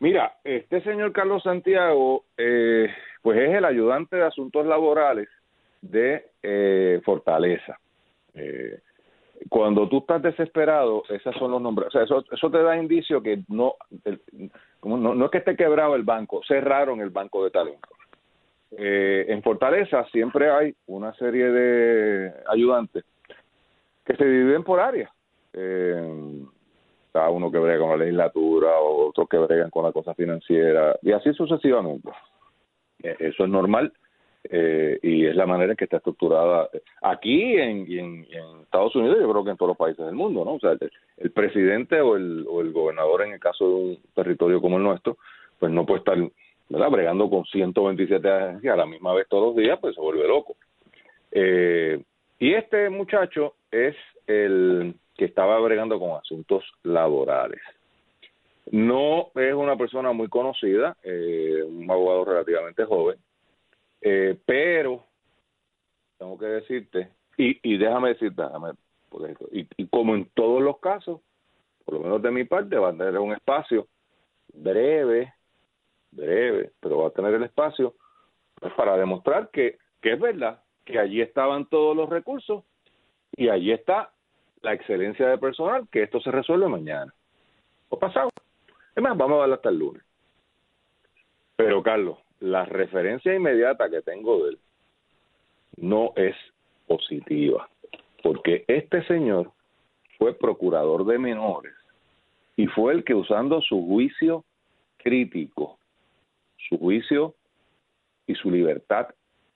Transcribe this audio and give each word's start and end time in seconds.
Mira, 0.00 0.34
este 0.44 0.82
señor 0.82 1.12
Carlos 1.12 1.42
Santiago, 1.42 2.24
eh, 2.36 2.88
pues 3.22 3.38
es 3.38 3.54
el 3.54 3.64
ayudante 3.64 4.16
de 4.16 4.24
asuntos 4.24 4.66
laborales 4.66 5.28
de 5.80 6.26
eh, 6.42 7.00
Fortaleza. 7.04 7.78
Eh, 8.34 8.80
cuando 9.48 9.88
tú 9.88 9.98
estás 9.98 10.22
desesperado, 10.22 11.02
esos 11.08 11.34
son 11.36 11.50
los 11.50 11.60
nombres. 11.60 11.88
Eso, 11.94 12.24
eso 12.30 12.50
te 12.50 12.62
da 12.62 12.76
indicio 12.76 13.22
que 13.22 13.42
no, 13.48 13.74
no, 14.82 15.14
no 15.14 15.24
es 15.24 15.30
que 15.30 15.38
esté 15.38 15.56
quebrado 15.56 15.94
el 15.94 16.02
banco, 16.02 16.42
cerraron 16.46 17.00
el 17.00 17.10
banco 17.10 17.44
de 17.44 17.50
talento. 17.50 17.88
Eh, 18.76 19.26
en 19.28 19.42
Fortaleza 19.42 20.04
siempre 20.10 20.50
hay 20.50 20.74
una 20.86 21.14
serie 21.14 21.46
de 21.46 22.32
ayudantes 22.48 23.04
que 24.04 24.16
se 24.16 24.24
dividen 24.24 24.64
por 24.64 24.80
áreas. 24.80 25.10
Eh, 25.52 26.42
está 27.14 27.30
uno 27.30 27.50
que 27.50 27.58
brega 27.58 27.78
con 27.78 27.90
la 27.90 27.96
legislatura, 27.98 28.76
otros 28.80 29.28
que 29.28 29.38
bregan 29.38 29.70
con 29.70 29.84
la 29.84 29.92
cosa 29.92 30.14
financiera, 30.14 30.98
y 31.00 31.12
así 31.12 31.32
sucesivamente. 31.32 32.10
Eh, 33.04 33.16
Eso 33.20 33.44
es 33.44 33.50
normal 33.50 33.92
eh, 34.50 34.98
y 35.00 35.24
es 35.24 35.36
la 35.36 35.46
manera 35.46 35.72
en 35.72 35.76
que 35.76 35.84
está 35.84 35.98
estructurada 35.98 36.68
aquí 37.02 37.54
en, 37.54 37.88
y 37.88 37.98
en, 38.00 38.26
y 38.28 38.34
en 38.34 38.62
Estados 38.62 38.96
Unidos, 38.96 39.18
yo 39.20 39.30
creo 39.30 39.44
que 39.44 39.50
en 39.50 39.56
todos 39.56 39.68
los 39.68 39.76
países 39.76 40.04
del 40.04 40.16
mundo, 40.16 40.44
¿no? 40.44 40.54
O 40.54 40.60
sea, 40.60 40.72
el, 40.72 40.90
el 41.18 41.30
presidente 41.30 42.00
o 42.00 42.16
el, 42.16 42.44
o 42.48 42.60
el 42.60 42.72
gobernador 42.72 43.22
en 43.22 43.32
el 43.34 43.40
caso 43.40 43.64
de 43.68 43.74
un 43.74 43.98
territorio 44.14 44.60
como 44.60 44.78
el 44.78 44.82
nuestro, 44.82 45.16
pues 45.60 45.70
no 45.70 45.86
puede 45.86 46.00
estar, 46.00 46.18
¿verdad? 46.68 46.90
Bregando 46.90 47.30
con 47.30 47.44
127 47.44 48.28
agencias 48.28 48.74
a 48.74 48.78
la 48.78 48.86
misma 48.86 49.14
vez 49.14 49.28
todos 49.28 49.54
los 49.54 49.56
días, 49.56 49.78
pues 49.80 49.94
se 49.94 50.00
vuelve 50.00 50.26
loco. 50.26 50.56
Eh, 51.30 52.02
y 52.40 52.54
este 52.54 52.90
muchacho 52.90 53.54
es 53.70 53.94
el 54.26 54.94
que 55.16 55.26
estaba 55.26 55.58
bregando 55.60 55.98
con 55.98 56.12
asuntos 56.12 56.64
laborales. 56.82 57.60
No 58.70 59.30
es 59.34 59.54
una 59.54 59.76
persona 59.76 60.12
muy 60.12 60.28
conocida, 60.28 60.96
eh, 61.02 61.62
un 61.66 61.90
abogado 61.90 62.24
relativamente 62.24 62.84
joven, 62.84 63.18
eh, 64.00 64.38
pero 64.44 65.04
tengo 66.18 66.38
que 66.38 66.46
decirte, 66.46 67.10
y, 67.36 67.58
y 67.62 67.76
déjame 67.76 68.10
decirte, 68.10 68.42
déjame, 68.42 68.72
y, 69.52 69.66
y 69.76 69.86
como 69.88 70.14
en 70.14 70.26
todos 70.34 70.62
los 70.62 70.78
casos, 70.78 71.20
por 71.84 71.94
lo 71.94 72.00
menos 72.00 72.22
de 72.22 72.30
mi 72.30 72.44
parte, 72.44 72.76
va 72.76 72.88
a 72.88 72.96
tener 72.96 73.18
un 73.18 73.32
espacio 73.32 73.86
breve, 74.54 75.34
breve, 76.10 76.72
pero 76.80 76.98
va 76.98 77.08
a 77.08 77.12
tener 77.12 77.34
el 77.34 77.42
espacio 77.42 77.94
para 78.76 78.96
demostrar 78.96 79.50
que, 79.50 79.78
que 80.00 80.12
es 80.12 80.20
verdad, 80.20 80.62
que 80.84 80.98
allí 80.98 81.20
estaban 81.20 81.66
todos 81.68 81.94
los 81.94 82.08
recursos 82.08 82.64
y 83.36 83.48
allí 83.48 83.72
está 83.72 84.13
la 84.64 84.72
excelencia 84.72 85.28
de 85.28 85.38
personal, 85.38 85.86
que 85.92 86.02
esto 86.02 86.20
se 86.20 86.30
resuelve 86.30 86.66
mañana 86.68 87.12
o 87.90 87.98
pasado. 87.98 88.30
Es 88.96 89.02
más, 89.02 89.16
vamos 89.16 89.36
a 89.36 89.40
darle 89.40 89.54
hasta 89.56 89.68
el 89.68 89.78
lunes. 89.78 90.02
Pero, 91.56 91.82
Carlos, 91.82 92.18
la 92.40 92.64
referencia 92.64 93.34
inmediata 93.34 93.90
que 93.90 94.02
tengo 94.02 94.44
de 94.44 94.50
él 94.50 94.58
no 95.76 96.12
es 96.16 96.34
positiva, 96.86 97.68
porque 98.22 98.64
este 98.66 99.04
señor 99.06 99.52
fue 100.18 100.34
procurador 100.34 101.04
de 101.04 101.18
menores 101.18 101.74
y 102.56 102.66
fue 102.66 102.94
el 102.94 103.04
que 103.04 103.14
usando 103.14 103.60
su 103.60 103.84
juicio 103.86 104.44
crítico, 104.96 105.78
su 106.68 106.78
juicio 106.78 107.34
y 108.26 108.34
su 108.34 108.50
libertad 108.50 109.08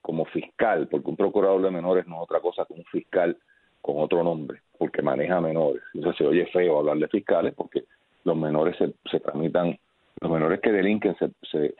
como 0.03 0.25
fiscal, 0.27 0.89
porque 0.89 1.11
un 1.11 1.17
procurador 1.17 1.63
de 1.63 1.71
menores 1.71 2.07
no 2.07 2.17
es 2.17 2.23
otra 2.23 2.41
cosa 2.41 2.65
que 2.67 2.75
un 2.75 2.85
fiscal 2.85 3.39
con 3.81 3.99
otro 3.99 4.23
nombre, 4.23 4.61
porque 4.77 5.03
maneja 5.03 5.41
menores. 5.41 5.83
Entonces 5.95 6.19
se 6.19 6.27
oye 6.27 6.47
feo 6.47 6.79
hablar 6.79 6.99
de 6.99 7.09
fiscales 7.09 7.55
porque 7.55 7.85
los 8.25 8.37
menores 8.37 8.77
se, 8.77 8.93
se 9.11 9.21
tramitan, 9.21 9.79
los 10.21 10.31
menores 10.31 10.61
que 10.61 10.73
delinquen 10.73 11.17
se, 11.17 11.31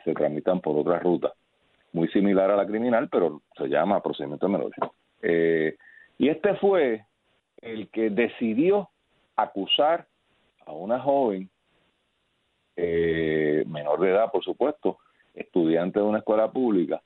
se, 0.03 0.13
tramitan 0.13 0.61
por 0.61 0.77
otra 0.77 0.99
ruta, 0.99 1.33
muy 1.93 2.07
similar 2.09 2.49
a 2.51 2.55
la 2.55 2.65
criminal, 2.65 3.09
pero 3.09 3.41
se 3.57 3.67
llama 3.67 4.01
procedimiento 4.01 4.47
de 4.47 4.51
menores. 4.51 4.79
Eh, 5.21 5.75
y 6.17 6.29
este 6.29 6.55
fue 6.55 7.05
el 7.61 7.89
que 7.89 8.09
decidió 8.09 8.89
acusar 9.35 10.07
a 10.65 10.71
una 10.71 10.99
joven, 10.99 11.49
eh, 12.75 13.63
menor 13.67 13.99
de 13.99 14.11
edad, 14.11 14.31
por 14.31 14.43
supuesto, 14.43 14.97
estudiante 15.33 15.99
de 15.99 16.05
una 16.05 16.19
escuela 16.19 16.51
pública, 16.51 17.01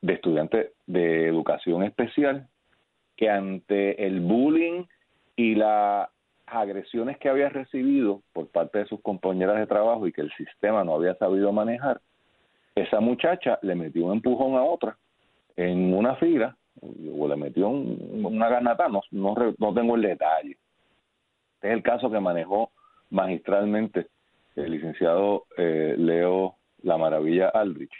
de 0.00 0.14
estudiante 0.14 0.72
de 0.86 1.28
educación 1.28 1.82
especial, 1.82 2.48
que 3.22 3.30
ante 3.30 4.04
el 4.04 4.18
bullying 4.18 4.82
y 5.36 5.54
las 5.54 6.08
agresiones 6.44 7.18
que 7.18 7.28
había 7.28 7.50
recibido 7.50 8.20
por 8.32 8.48
parte 8.48 8.80
de 8.80 8.86
sus 8.86 9.00
compañeras 9.00 9.58
de 9.60 9.66
trabajo 9.68 10.08
y 10.08 10.12
que 10.12 10.22
el 10.22 10.32
sistema 10.32 10.82
no 10.82 10.96
había 10.96 11.14
sabido 11.14 11.52
manejar, 11.52 12.00
esa 12.74 12.98
muchacha 12.98 13.60
le 13.62 13.76
metió 13.76 14.06
un 14.06 14.14
empujón 14.14 14.56
a 14.56 14.64
otra 14.64 14.96
en 15.54 15.94
una 15.94 16.16
fila 16.16 16.56
o 16.80 17.28
le 17.28 17.36
metió 17.36 17.68
un- 17.68 18.24
una 18.26 18.48
garnata, 18.48 18.88
no, 18.88 19.02
no, 19.12 19.36
no 19.56 19.72
tengo 19.72 19.94
el 19.94 20.02
detalle. 20.02 20.56
Este 21.54 21.68
es 21.68 21.74
el 21.74 21.82
caso 21.84 22.10
que 22.10 22.18
manejó 22.18 22.72
magistralmente 23.10 24.08
el 24.56 24.72
licenciado 24.72 25.44
eh, 25.56 25.94
Leo 25.96 26.56
La 26.82 26.98
Maravilla 26.98 27.50
Aldrich 27.50 27.94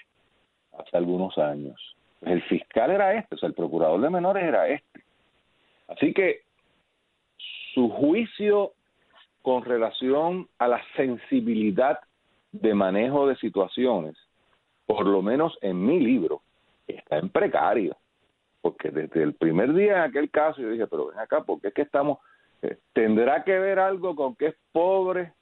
hace 0.77 0.97
algunos 0.97 1.39
años. 1.39 1.81
El 2.23 2.43
fiscal 2.43 2.91
era 2.91 3.15
este, 3.15 3.37
o 3.37 3.39
sea, 3.39 3.47
el 3.49 3.55
procurador 3.55 4.01
de 4.01 4.11
menores 4.11 4.43
era 4.43 4.67
este. 4.67 5.01
Así 5.89 6.13
que 6.13 6.43
su 7.75 7.89
juicio 7.89 8.73
con 9.43 9.65
relación 9.65 10.49
a 10.59 10.69
la 10.69 10.83
sensibilidad 10.97 11.99
de 12.53 12.75
manejo 12.75 13.27
de 13.27 13.37
situaciones, 13.37 14.17
por 14.87 15.07
lo 15.07 15.23
menos 15.23 15.57
en 15.61 15.85
mi 15.85 16.01
libro, 16.01 16.43
está 16.87 17.19
en 17.19 17.29
precario. 17.29 17.97
Porque 18.61 18.91
desde 18.91 19.23
el 19.23 19.35
primer 19.35 19.75
día 19.75 19.97
en 19.97 20.03
aquel 20.11 20.31
caso 20.31 20.61
yo 20.61 20.71
dije, 20.71 20.87
pero 20.87 21.07
ven 21.09 21.19
acá, 21.19 21.43
porque 21.43 21.69
es 21.69 21.75
que 21.75 21.83
estamos, 21.83 22.19
eh, 22.63 22.79
tendrá 22.93 23.43
que 23.43 23.59
ver 23.59 23.81
algo 23.81 24.15
con 24.15 24.37
que 24.37 24.49
es 24.49 24.55
pobre, 24.71 25.33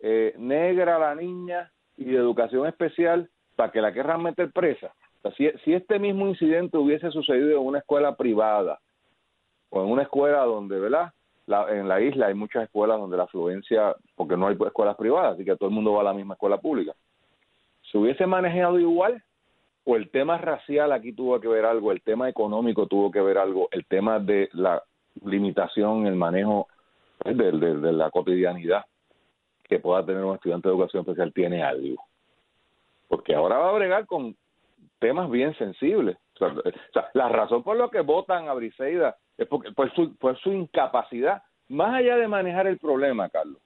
eh, 0.00 0.34
negra 0.36 0.98
la 0.98 1.14
niña 1.14 1.70
y 1.96 2.04
de 2.04 2.16
educación 2.16 2.66
especial 2.66 3.30
para 3.56 3.72
que 3.72 3.80
la 3.80 3.92
querran 3.92 4.22
meter 4.22 4.52
presa. 4.52 4.92
Si, 5.36 5.50
si 5.64 5.74
este 5.74 5.98
mismo 5.98 6.28
incidente 6.28 6.76
hubiese 6.76 7.10
sucedido 7.10 7.60
en 7.60 7.66
una 7.66 7.78
escuela 7.80 8.16
privada 8.16 8.78
o 9.70 9.82
en 9.84 9.90
una 9.90 10.02
escuela 10.02 10.42
donde, 10.44 10.78
¿verdad? 10.78 11.12
La- 11.46 11.66
en 11.74 11.88
la 11.88 12.00
isla 12.00 12.26
hay 12.26 12.34
muchas 12.34 12.64
escuelas 12.64 12.98
donde 12.98 13.16
la 13.16 13.24
afluencia, 13.24 13.94
porque 14.14 14.36
no 14.36 14.48
hay 14.48 14.56
escuelas 14.66 14.96
privadas, 14.96 15.34
así 15.34 15.44
que 15.44 15.56
todo 15.56 15.68
el 15.68 15.74
mundo 15.74 15.92
va 15.94 16.02
a 16.02 16.04
la 16.04 16.12
misma 16.14 16.34
escuela 16.34 16.58
pública. 16.58 16.92
¿Se 17.90 17.96
hubiese 17.96 18.26
manejado 18.26 18.78
igual? 18.78 19.22
¿O 19.84 19.96
el 19.96 20.10
tema 20.10 20.36
racial 20.36 20.92
aquí 20.92 21.12
tuvo 21.14 21.40
que 21.40 21.48
ver 21.48 21.64
algo? 21.64 21.90
¿El 21.92 22.02
tema 22.02 22.28
económico 22.28 22.86
tuvo 22.86 23.10
que 23.10 23.22
ver 23.22 23.38
algo? 23.38 23.68
¿El 23.70 23.86
tema 23.86 24.18
de 24.18 24.50
la 24.52 24.82
limitación, 25.24 26.06
el 26.06 26.14
manejo 26.14 26.68
pues, 27.18 27.36
de, 27.36 27.52
de- 27.52 27.92
la 27.92 28.10
cotidianidad 28.10 28.84
que 29.64 29.78
pueda 29.78 30.04
tener 30.04 30.22
un 30.24 30.34
estudiante 30.34 30.68
de 30.68 30.74
educación 30.74 31.00
especial 31.00 31.32
tiene 31.32 31.62
algo? 31.62 32.02
Porque 33.08 33.34
ahora 33.34 33.56
va 33.56 33.70
a 33.70 33.72
bregar 33.72 34.04
con 34.06 34.36
temas 34.98 35.30
bien 35.30 35.56
sensibles. 35.56 36.18
Sea, 36.38 37.10
la 37.14 37.28
razón 37.28 37.62
por 37.62 37.76
la 37.76 37.88
que 37.88 38.00
votan 38.00 38.48
a 38.48 38.54
Briseida 38.54 39.16
es 39.36 39.46
porque 39.46 39.72
por 39.72 39.92
su, 39.94 40.16
su 40.42 40.52
incapacidad, 40.52 41.42
más 41.68 41.94
allá 41.94 42.16
de 42.16 42.28
manejar 42.28 42.66
el 42.66 42.78
problema, 42.78 43.28
Carlos, 43.28 43.60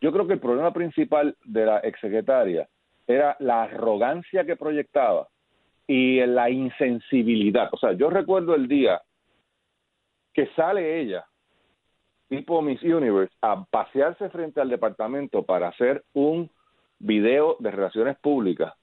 yo 0.00 0.12
creo 0.12 0.26
que 0.26 0.34
el 0.34 0.40
problema 0.40 0.72
principal 0.72 1.36
de 1.44 1.66
la 1.66 1.78
exsecretaria 1.78 2.68
era 3.06 3.36
la 3.38 3.62
arrogancia 3.62 4.44
que 4.44 4.56
proyectaba 4.56 5.28
y 5.86 6.20
la 6.26 6.50
insensibilidad. 6.50 7.68
O 7.72 7.78
sea, 7.78 7.92
yo 7.92 8.10
recuerdo 8.10 8.54
el 8.54 8.68
día 8.68 9.00
que 10.34 10.48
sale 10.48 11.00
ella, 11.00 11.24
tipo 12.28 12.60
Miss 12.60 12.82
Universe, 12.82 13.34
a 13.40 13.64
pasearse 13.64 14.28
frente 14.30 14.60
al 14.60 14.68
departamento 14.68 15.44
para 15.44 15.68
hacer 15.68 16.04
un 16.12 16.50
video 16.98 17.56
de 17.60 17.70
relaciones 17.70 18.18
públicas 18.18 18.74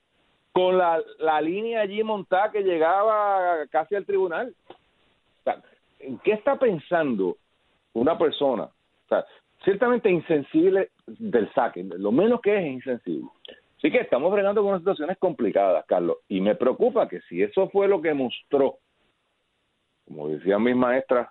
con 0.53 0.77
la, 0.77 1.01
la 1.19 1.41
línea 1.41 1.81
allí 1.81 2.03
montada 2.03 2.51
que 2.51 2.63
llegaba 2.63 3.65
casi 3.69 3.95
al 3.95 4.05
tribunal. 4.05 4.53
¿En 6.00 6.19
qué 6.19 6.33
está 6.33 6.57
pensando 6.57 7.38
una 7.94 8.17
persona? 8.17 8.63
O 8.65 9.07
sea, 9.09 9.25
ciertamente 9.63 10.09
insensible 10.09 10.91
del 11.07 11.51
saque, 11.53 11.83
lo 11.83 12.11
menos 12.11 12.41
que 12.41 12.57
es 12.57 12.65
insensible. 12.65 13.29
Así 13.77 13.91
que 13.91 14.00
estamos 14.00 14.31
frenando 14.31 14.61
con 14.61 14.69
unas 14.69 14.81
situaciones 14.81 15.17
complicadas, 15.17 15.85
Carlos, 15.85 16.17
y 16.29 16.39
me 16.39 16.56
preocupa 16.56 17.07
que 17.07 17.21
si 17.21 17.41
eso 17.41 17.69
fue 17.69 17.88
lo 17.88 18.01
que 18.01 18.13
mostró, 18.13 18.77
como 20.06 20.29
decían 20.29 20.63
mis 20.63 20.75
maestras 20.75 21.29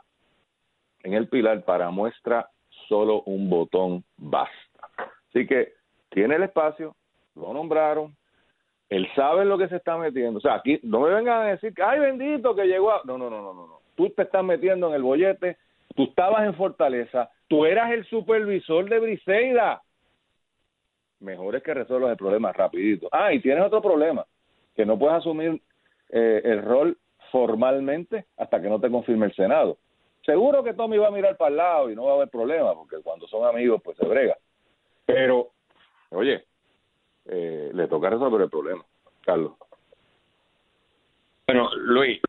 en 1.02 1.14
el 1.14 1.28
pilar, 1.28 1.64
para 1.64 1.90
muestra 1.90 2.48
solo 2.88 3.22
un 3.22 3.48
botón 3.48 4.04
basta. 4.16 4.88
Así 5.28 5.46
que 5.46 5.74
tiene 6.10 6.36
el 6.36 6.42
espacio, 6.42 6.94
lo 7.34 7.52
nombraron, 7.52 8.14
él 8.92 9.08
sabe 9.14 9.46
lo 9.46 9.56
que 9.56 9.68
se 9.68 9.76
está 9.76 9.96
metiendo. 9.96 10.38
O 10.38 10.42
sea, 10.42 10.56
aquí 10.56 10.78
no 10.82 11.00
me 11.00 11.10
vengan 11.10 11.42
a 11.42 11.50
decir 11.52 11.72
que, 11.72 11.82
ay 11.82 11.98
bendito 11.98 12.54
que 12.54 12.66
llegó 12.66 12.92
a... 12.92 13.00
No, 13.04 13.16
no, 13.16 13.30
no, 13.30 13.40
no, 13.40 13.54
no. 13.54 13.80
Tú 13.94 14.10
te 14.10 14.22
estás 14.22 14.44
metiendo 14.44 14.88
en 14.88 14.94
el 14.94 15.02
bollete, 15.02 15.56
tú 15.96 16.04
estabas 16.04 16.44
en 16.44 16.54
Fortaleza, 16.54 17.30
tú 17.48 17.64
eras 17.64 17.90
el 17.92 18.04
supervisor 18.04 18.88
de 18.90 18.98
Briseida. 18.98 19.80
Mejor 21.20 21.56
es 21.56 21.62
que 21.62 21.72
resuelvas 21.72 22.10
el 22.10 22.16
problema 22.18 22.52
rapidito. 22.52 23.08
Ah, 23.12 23.32
y 23.32 23.40
tienes 23.40 23.64
otro 23.64 23.80
problema, 23.80 24.26
que 24.76 24.84
no 24.84 24.98
puedes 24.98 25.16
asumir 25.16 25.62
eh, 26.10 26.42
el 26.44 26.60
rol 26.62 26.98
formalmente 27.30 28.26
hasta 28.36 28.60
que 28.60 28.68
no 28.68 28.78
te 28.78 28.90
confirme 28.90 29.24
el 29.24 29.34
Senado. 29.34 29.78
Seguro 30.22 30.62
que 30.62 30.74
Tommy 30.74 30.98
va 30.98 31.08
a 31.08 31.12
mirar 31.12 31.38
para 31.38 31.50
el 31.50 31.56
lado 31.56 31.90
y 31.90 31.96
no 31.96 32.04
va 32.04 32.12
a 32.12 32.14
haber 32.16 32.28
problema, 32.28 32.74
porque 32.74 32.96
cuando 33.02 33.26
son 33.26 33.46
amigos 33.46 33.80
pues 33.82 33.96
se 33.96 34.04
brega. 34.04 34.36
Pero, 35.06 35.48
oye, 36.10 36.44
eh, 37.26 37.70
le 37.72 37.88
toca 37.88 38.10
resolver 38.10 38.42
el 38.42 38.50
problema. 38.50 38.84
Carlos. 39.24 39.52
Bueno, 41.46 41.70
Luis, 41.76 42.20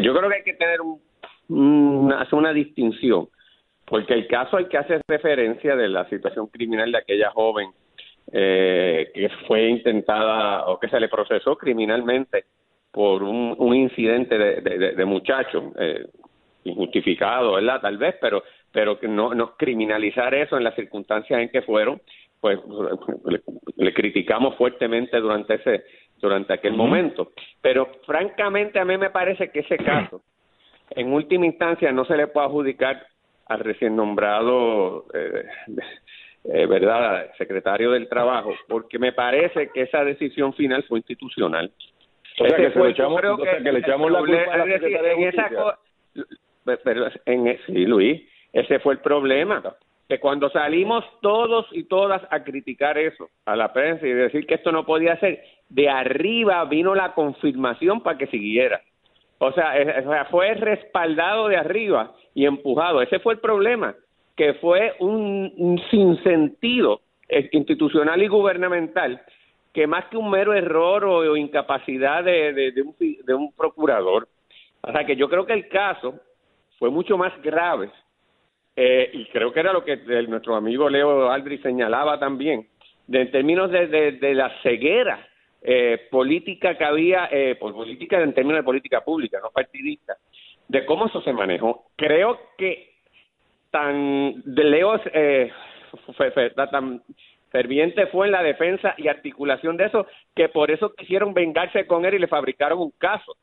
yo 0.00 0.14
creo 0.14 0.28
que 0.28 0.36
hay 0.36 0.42
que 0.42 0.54
tener 0.54 0.80
un, 1.48 2.12
hacer 2.12 2.34
una 2.34 2.52
distinción, 2.52 3.28
porque 3.84 4.14
el 4.14 4.26
caso 4.26 4.56
hay 4.56 4.66
que 4.66 4.78
hacer 4.78 5.00
referencia 5.06 5.76
de 5.76 5.88
la 5.88 6.08
situación 6.08 6.46
criminal 6.48 6.90
de 6.92 6.98
aquella 6.98 7.30
joven 7.30 7.70
eh, 8.32 9.10
que 9.14 9.28
fue 9.46 9.68
intentada 9.68 10.66
o 10.66 10.78
que 10.78 10.88
se 10.88 11.00
le 11.00 11.08
procesó 11.08 11.56
criminalmente 11.56 12.44
por 12.90 13.22
un, 13.22 13.54
un 13.58 13.74
incidente 13.74 14.36
de, 14.38 14.60
de, 14.60 14.92
de 14.92 15.04
muchacho 15.04 15.72
eh, 15.78 16.06
injustificado, 16.64 17.54
¿verdad? 17.54 17.80
Tal 17.80 17.98
vez, 17.98 18.16
pero 18.20 18.42
pero 18.72 18.98
que 18.98 19.06
no, 19.06 19.34
no 19.34 19.54
criminalizar 19.56 20.34
eso 20.34 20.56
en 20.56 20.64
las 20.64 20.74
circunstancias 20.74 21.40
en 21.40 21.50
que 21.50 21.62
fueron 21.62 22.00
pues 22.42 22.58
le, 23.76 23.94
criticamos 23.94 24.56
fuertemente 24.56 25.16
durante 25.20 25.54
ese 25.54 25.84
durante 26.20 26.52
aquel 26.52 26.74
momento. 26.74 27.30
Pero 27.60 27.88
francamente 28.04 28.80
a 28.80 28.84
mí 28.84 28.98
me 28.98 29.10
parece 29.10 29.50
que 29.50 29.60
ese 29.60 29.76
caso 29.76 30.22
en 30.90 31.12
última 31.12 31.46
instancia 31.46 31.92
no 31.92 32.04
se 32.04 32.16
le 32.16 32.26
puede 32.26 32.46
adjudicar 32.48 33.06
al 33.46 33.60
recién 33.60 33.94
nombrado 33.94 35.06
eh, 35.14 35.46
eh, 36.52 36.66
verdad 36.66 37.30
secretario 37.38 37.92
del 37.92 38.08
trabajo 38.08 38.52
porque 38.68 38.98
me 38.98 39.12
parece 39.12 39.70
que 39.72 39.82
esa 39.82 40.04
decisión 40.04 40.52
final 40.54 40.82
fue 40.88 40.98
institucional. 40.98 41.70
O 42.40 42.48
sea, 42.48 42.56
que, 42.56 42.72
se 42.72 42.78
le 42.80 42.90
echamos, 42.90 43.20
que, 43.20 43.72
le 43.72 43.78
echamos 43.78 44.10
la 44.10 44.18
culpa 44.18 44.52
a 44.52 44.56
la 44.58 44.64
en 44.64 45.22
esa 45.28 45.78
pero 46.82 47.06
en, 47.24 47.58
sí 47.66 47.86
Luis 47.86 48.20
ese 48.52 48.80
fue 48.80 48.94
el 48.94 49.00
problema 49.00 49.62
que 50.08 50.20
cuando 50.20 50.50
salimos 50.50 51.04
todos 51.20 51.66
y 51.72 51.84
todas 51.84 52.22
a 52.30 52.42
criticar 52.44 52.98
eso 52.98 53.28
a 53.46 53.56
la 53.56 53.72
prensa 53.72 54.06
y 54.06 54.12
decir 54.12 54.46
que 54.46 54.54
esto 54.54 54.72
no 54.72 54.84
podía 54.84 55.18
ser, 55.18 55.42
de 55.68 55.88
arriba 55.88 56.64
vino 56.66 56.94
la 56.94 57.14
confirmación 57.14 58.02
para 58.02 58.18
que 58.18 58.26
siguiera. 58.26 58.80
O 59.38 59.52
sea, 59.52 59.74
fue 60.30 60.54
respaldado 60.54 61.48
de 61.48 61.56
arriba 61.56 62.14
y 62.34 62.46
empujado. 62.46 63.02
Ese 63.02 63.18
fue 63.18 63.34
el 63.34 63.40
problema, 63.40 63.94
que 64.36 64.54
fue 64.54 64.94
un, 65.00 65.80
sinsentido 65.90 67.00
eh, 67.28 67.48
institucional 67.52 68.22
y 68.22 68.28
gubernamental 68.28 69.20
que 69.72 69.86
más 69.86 70.04
que 70.06 70.18
un 70.18 70.30
mero 70.30 70.52
error 70.52 71.04
o, 71.04 71.36
incapacidad 71.36 72.22
de, 72.22 72.52
de, 72.52 72.82
un, 72.82 72.94
de 72.98 73.34
un 73.34 73.52
procurador. 73.52 74.28
O 74.82 74.92
sea, 74.92 75.04
que 75.04 75.16
yo 75.16 75.28
creo 75.28 75.46
que 75.46 75.54
el 75.54 75.68
caso 75.68 76.20
fue 76.78 76.90
mucho 76.90 77.16
más 77.16 77.32
grave 77.42 77.90
eh, 78.74 79.10
y 79.12 79.26
creo 79.26 79.52
que 79.52 79.60
era 79.60 79.72
lo 79.72 79.84
que 79.84 79.96
nuestro 80.28 80.56
amigo 80.56 80.88
Leo 80.88 81.30
Aldrich 81.30 81.62
señalaba 81.62 82.18
también, 82.18 82.66
de, 83.06 83.22
en 83.22 83.30
términos 83.30 83.70
de, 83.70 83.86
de, 83.86 84.34
la 84.34 84.50
ceguera 84.62 85.26
eh, 85.60 86.08
política 86.10 86.76
que 86.76 86.84
había, 86.84 87.28
eh, 87.30 87.56
política 87.56 88.20
en 88.20 88.32
términos 88.32 88.60
de 88.60 88.64
política 88.64 89.02
pública, 89.02 89.38
no 89.42 89.50
partidista, 89.50 90.16
de 90.68 90.86
cómo 90.86 91.06
eso 91.06 91.20
se 91.22 91.32
manejó. 91.32 91.86
Creo 91.96 92.38
que 92.56 92.92
tan 93.70 94.42
de 94.44 94.64
Leo 94.64 95.00
eh, 95.12 95.50
tan 96.70 97.02
ferviente 97.50 98.06
fue 98.06 98.26
en 98.26 98.32
la 98.32 98.42
defensa 98.42 98.94
y 98.96 99.08
articulación 99.08 99.76
de 99.76 99.86
eso 99.86 100.06
que 100.34 100.48
por 100.48 100.70
eso 100.70 100.94
quisieron 100.94 101.34
vengarse 101.34 101.86
con 101.86 102.06
él 102.06 102.14
y 102.14 102.18
le 102.18 102.26
fabricaron 102.28 102.78
un 102.78 102.92
caso. 102.92 103.36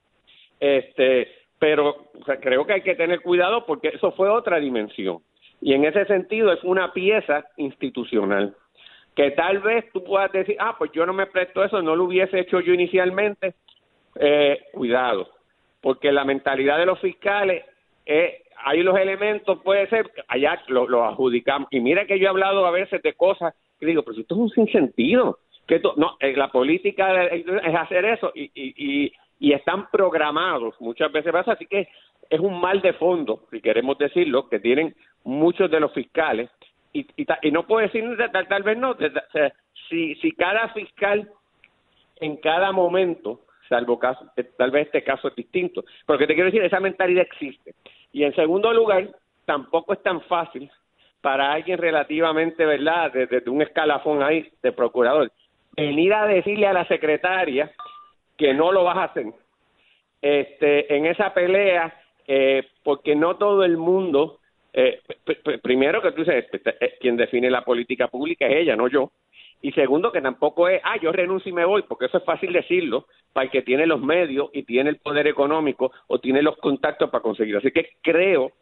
Este, 0.60 1.39
pero 1.60 2.10
creo 2.42 2.66
que 2.66 2.74
hay 2.74 2.82
que 2.82 2.96
tener 2.96 3.22
cuidado 3.22 3.66
porque 3.66 3.90
eso 3.90 4.12
fue 4.14 4.30
otra 4.30 4.60
dimensión. 4.60 5.20
Y 5.62 5.74
en 5.74 5.84
ese 5.84 6.06
sentido 6.06 6.52
es 6.54 6.64
una 6.64 6.94
pieza 6.94 7.46
institucional 7.58 8.56
que 9.20 9.32
tal 9.32 9.60
vez 9.60 9.92
tú 9.92 10.02
puedas 10.02 10.32
decir, 10.32 10.56
ah, 10.60 10.76
pues 10.78 10.92
yo 10.94 11.06
no 11.06 11.12
me 11.12 11.26
presto 11.26 11.62
eso, 11.62 11.82
no 11.82 11.94
lo 11.94 12.06
hubiese 12.06 12.40
hecho 12.40 12.62
yo 12.62 12.74
inicialmente. 12.74 13.54
Eh, 14.16 14.60
cuidado, 14.72 15.30
porque 15.82 16.12
la 16.12 16.24
mentalidad 16.24 16.78
de 16.78 16.86
los 16.86 17.00
fiscales, 17.00 17.66
eh, 18.06 18.44
hay 18.64 18.82
los 18.82 18.98
elementos, 18.98 19.60
puede 19.62 19.88
ser, 19.88 20.10
allá 20.30 20.62
lo, 20.68 21.04
adjudicamos. 21.04 21.68
Y 21.72 21.82
mira 21.82 22.06
que 22.06 22.18
yo 22.18 22.26
he 22.26 22.30
hablado 22.30 22.66
a 22.66 22.72
veces 22.72 23.02
de 23.02 23.14
cosas 23.14 23.54
que 23.78 23.86
digo, 23.86 24.04
pero 24.04 24.20
esto 24.20 24.36
es 24.36 24.40
un 24.40 24.50
sinsentido. 24.52 25.40
Que 25.68 25.82
no, 25.98 26.16
eh, 26.22 26.34
la 26.38 26.48
política 26.48 27.26
es 27.26 27.76
hacer 27.76 28.06
eso 28.06 28.32
y, 28.34 28.50
y, 28.56 28.74
y 29.06 29.14
están 29.40 29.90
programados, 29.90 30.76
muchas 30.80 31.12
veces 31.12 31.32
pasa, 31.32 31.54
así 31.54 31.66
que 31.66 31.88
es 32.30 32.40
un 32.40 32.60
mal 32.60 32.82
de 32.82 32.94
fondo, 32.94 33.42
si 33.50 33.62
queremos 33.62 33.98
decirlo, 33.98 34.50
que 34.50 34.60
tienen 34.60 34.96
muchos 35.24 35.72
de 35.72 35.80
los 35.80 35.94
fiscales, 35.94 36.50
y, 36.92 37.06
y, 37.16 37.52
no 37.52 37.68
puedo 37.68 37.82
decir, 37.82 38.04
tal, 38.32 38.48
tal 38.48 38.64
vez 38.64 38.78
no, 38.78 38.96
si, 39.90 40.16
si 40.16 40.32
cada 40.32 40.70
fiscal 40.70 41.30
en 42.20 42.38
cada 42.38 42.72
momento, 42.72 43.42
salvo 43.68 44.00
caso, 44.00 44.26
eh, 44.36 44.44
tal 44.58 44.72
vez 44.72 44.88
este 44.88 45.04
caso 45.04 45.28
es 45.28 45.36
distinto, 45.36 45.84
porque 46.06 46.28
te 46.28 46.34
quiero 46.34 46.48
decir, 46.48 46.64
esa 46.64 46.80
mentalidad 46.80 47.24
existe. 47.24 47.76
Y 48.12 48.24
en 48.24 48.34
segundo 48.36 48.74
lugar, 48.74 49.10
tampoco 49.46 49.94
es 49.94 50.04
tan 50.04 50.22
fácil 50.22 50.70
para 51.22 51.52
alguien 51.52 51.78
relativamente, 51.78 52.66
¿verdad?, 52.66 53.12
desde 53.14 53.50
un 53.50 53.62
escalafón 53.62 54.24
ahí 54.24 54.50
de 54.62 54.72
procurador, 54.72 55.32
venir 55.76 56.14
a 56.14 56.26
decirle 56.26 56.68
a 56.68 56.74
la 56.74 56.86
secretaria 56.88 57.72
que 58.40 58.54
no 58.54 58.72
lo 58.72 58.86
vas 58.86 58.98
a 58.98 59.04
hacer. 59.04 59.28
Este, 60.22 60.96
en 60.96 61.06
esa 61.06 61.34
pelea, 61.34 61.94
eh, 62.26 62.64
porque 62.84 63.16
no 63.16 63.36
todo 63.36 63.64
el 63.64 63.78
mundo, 63.78 64.40
eh, 64.74 65.02
primero 65.62 66.02
que 66.02 66.12
tú 66.14 66.24
dices, 66.24 66.46
este, 66.52 66.76
eh, 66.80 66.96
quien 67.00 67.18
define 67.18 67.52
la 67.52 67.66
política 67.66 68.08
pública 68.08 68.48
es 68.48 68.56
ella, 68.56 68.76
no 68.76 68.88
yo. 68.88 69.12
Y 69.62 69.74
segundo, 69.74 70.14
que 70.14 70.22
tampoco 70.22 70.70
es, 70.70 70.80
ah, 70.86 70.98
yo 71.02 71.12
renuncio 71.12 71.50
y 71.50 71.54
me 71.54 71.66
voy, 71.66 71.82
porque 71.82 72.06
eso 72.06 72.20
es 72.20 72.24
fácil 72.24 72.54
decirlo 72.54 73.08
para 73.34 73.44
el 73.44 73.52
que 73.52 73.62
tiene 73.62 73.86
los 73.86 74.02
medios 74.02 74.50
y 74.54 74.64
tiene 74.64 74.90
el 74.90 74.98
poder 74.98 75.28
económico 75.28 75.92
o 76.08 76.20
tiene 76.20 76.42
los 76.42 76.56
contactos 76.58 77.10
para 77.10 77.22
conseguirlo. 77.22 77.60
Así 77.60 77.72
que 77.72 77.90
creo, 78.02 78.54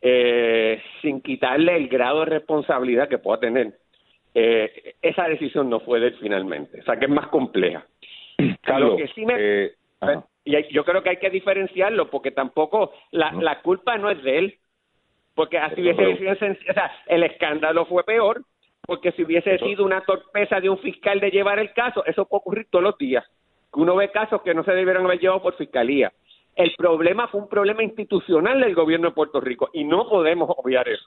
eh, 0.00 0.80
sin 1.02 1.20
quitarle 1.20 1.76
el 1.76 1.88
grado 1.88 2.20
de 2.20 2.26
responsabilidad 2.26 3.08
que 3.08 3.18
pueda 3.18 3.40
tener, 3.40 3.74
eh, 4.34 4.94
esa 5.02 5.24
decisión 5.28 5.68
no 5.68 5.80
fue 5.80 5.98
de 5.98 6.08
él 6.08 6.16
finalmente. 6.20 6.80
O 6.80 6.84
sea, 6.84 6.96
que 6.96 7.06
es 7.06 7.10
más 7.10 7.26
compleja. 7.28 7.84
Carlos, 8.62 8.96
que 8.96 9.08
sí 9.08 9.24
me, 9.26 9.34
eh, 9.36 9.72
y 10.44 10.72
yo 10.72 10.84
creo 10.84 11.02
que 11.02 11.10
hay 11.10 11.16
que 11.18 11.30
diferenciarlo 11.30 12.10
porque 12.10 12.30
tampoco 12.30 12.92
la, 13.10 13.32
la 13.32 13.60
culpa 13.62 13.98
no 13.98 14.10
es 14.10 14.22
de 14.22 14.38
él 14.38 14.58
porque 15.34 15.58
así 15.58 15.80
hubiese 15.80 16.16
sido 16.16 16.32
o 16.32 16.74
sea, 16.74 16.92
el 17.06 17.22
escándalo 17.22 17.86
fue 17.86 18.04
peor 18.04 18.42
porque 18.82 19.12
si 19.12 19.22
hubiese 19.22 19.58
sido 19.58 19.84
una 19.84 20.00
torpeza 20.00 20.60
de 20.60 20.70
un 20.70 20.78
fiscal 20.78 21.20
de 21.20 21.30
llevar 21.30 21.58
el 21.58 21.72
caso 21.72 22.04
eso 22.06 22.24
puede 22.26 22.40
ocurrir 22.40 22.66
todos 22.70 22.84
los 22.84 22.98
días 22.98 23.24
que 23.72 23.80
uno 23.80 23.96
ve 23.96 24.10
casos 24.10 24.42
que 24.42 24.54
no 24.54 24.64
se 24.64 24.72
debieron 24.72 25.04
haber 25.04 25.20
llevado 25.20 25.42
por 25.42 25.56
fiscalía. 25.56 26.12
El 26.56 26.74
problema 26.76 27.28
fue 27.28 27.40
un 27.40 27.48
problema 27.48 27.82
institucional 27.82 28.60
del 28.60 28.74
gobierno 28.74 29.08
de 29.08 29.14
Puerto 29.14 29.40
Rico 29.40 29.70
y 29.72 29.84
no 29.84 30.08
podemos 30.08 30.50
obviar 30.56 30.88
eso 30.88 31.04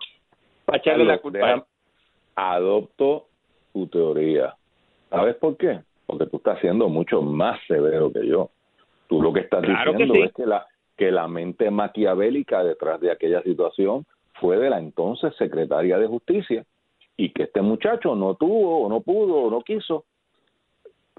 para 0.66 0.78
echarle 0.78 1.06
la 1.06 1.18
culpa 1.18 1.66
adopto 2.36 3.28
tu 3.74 3.88
teoría. 3.88 4.56
¿Sabes 5.10 5.36
por 5.36 5.58
qué? 5.58 5.82
Porque 6.06 6.26
tú 6.28 6.38
estás 6.38 6.60
siendo 6.60 6.90
mucho 6.90 7.22
más 7.22 7.60
severo 7.68 8.12
que 8.12 8.28
yo. 8.28 8.50
Tú 9.08 9.22
lo 9.22 9.32
que 9.32 9.42
estás 9.42 9.64
Claro 9.64 9.92
que 9.94 9.98
diciendo 10.00 10.14
sí. 10.16 10.22
es 10.22 10.34
que 10.34 10.46
la, 10.46 10.66
que 10.98 11.12
la 11.12 11.28
mente 11.28 11.72
maquiavélica 11.72 12.64
detrás 12.64 13.00
de 13.00 13.12
aquella 13.12 13.42
situación 13.42 14.06
fue 14.40 14.58
de 14.58 14.70
la 14.70 14.80
entonces 14.80 15.36
secretaria 15.38 15.98
de 15.98 16.08
Justicia 16.08 16.66
y 17.16 17.30
que 17.30 17.44
este 17.44 17.62
muchacho 17.62 18.16
no 18.16 18.36
tuvo 18.36 18.86
o 18.86 18.90
no 18.90 19.02
pudo 19.02 19.36
o 19.36 19.52
no 19.52 19.62
quiso 19.62 20.06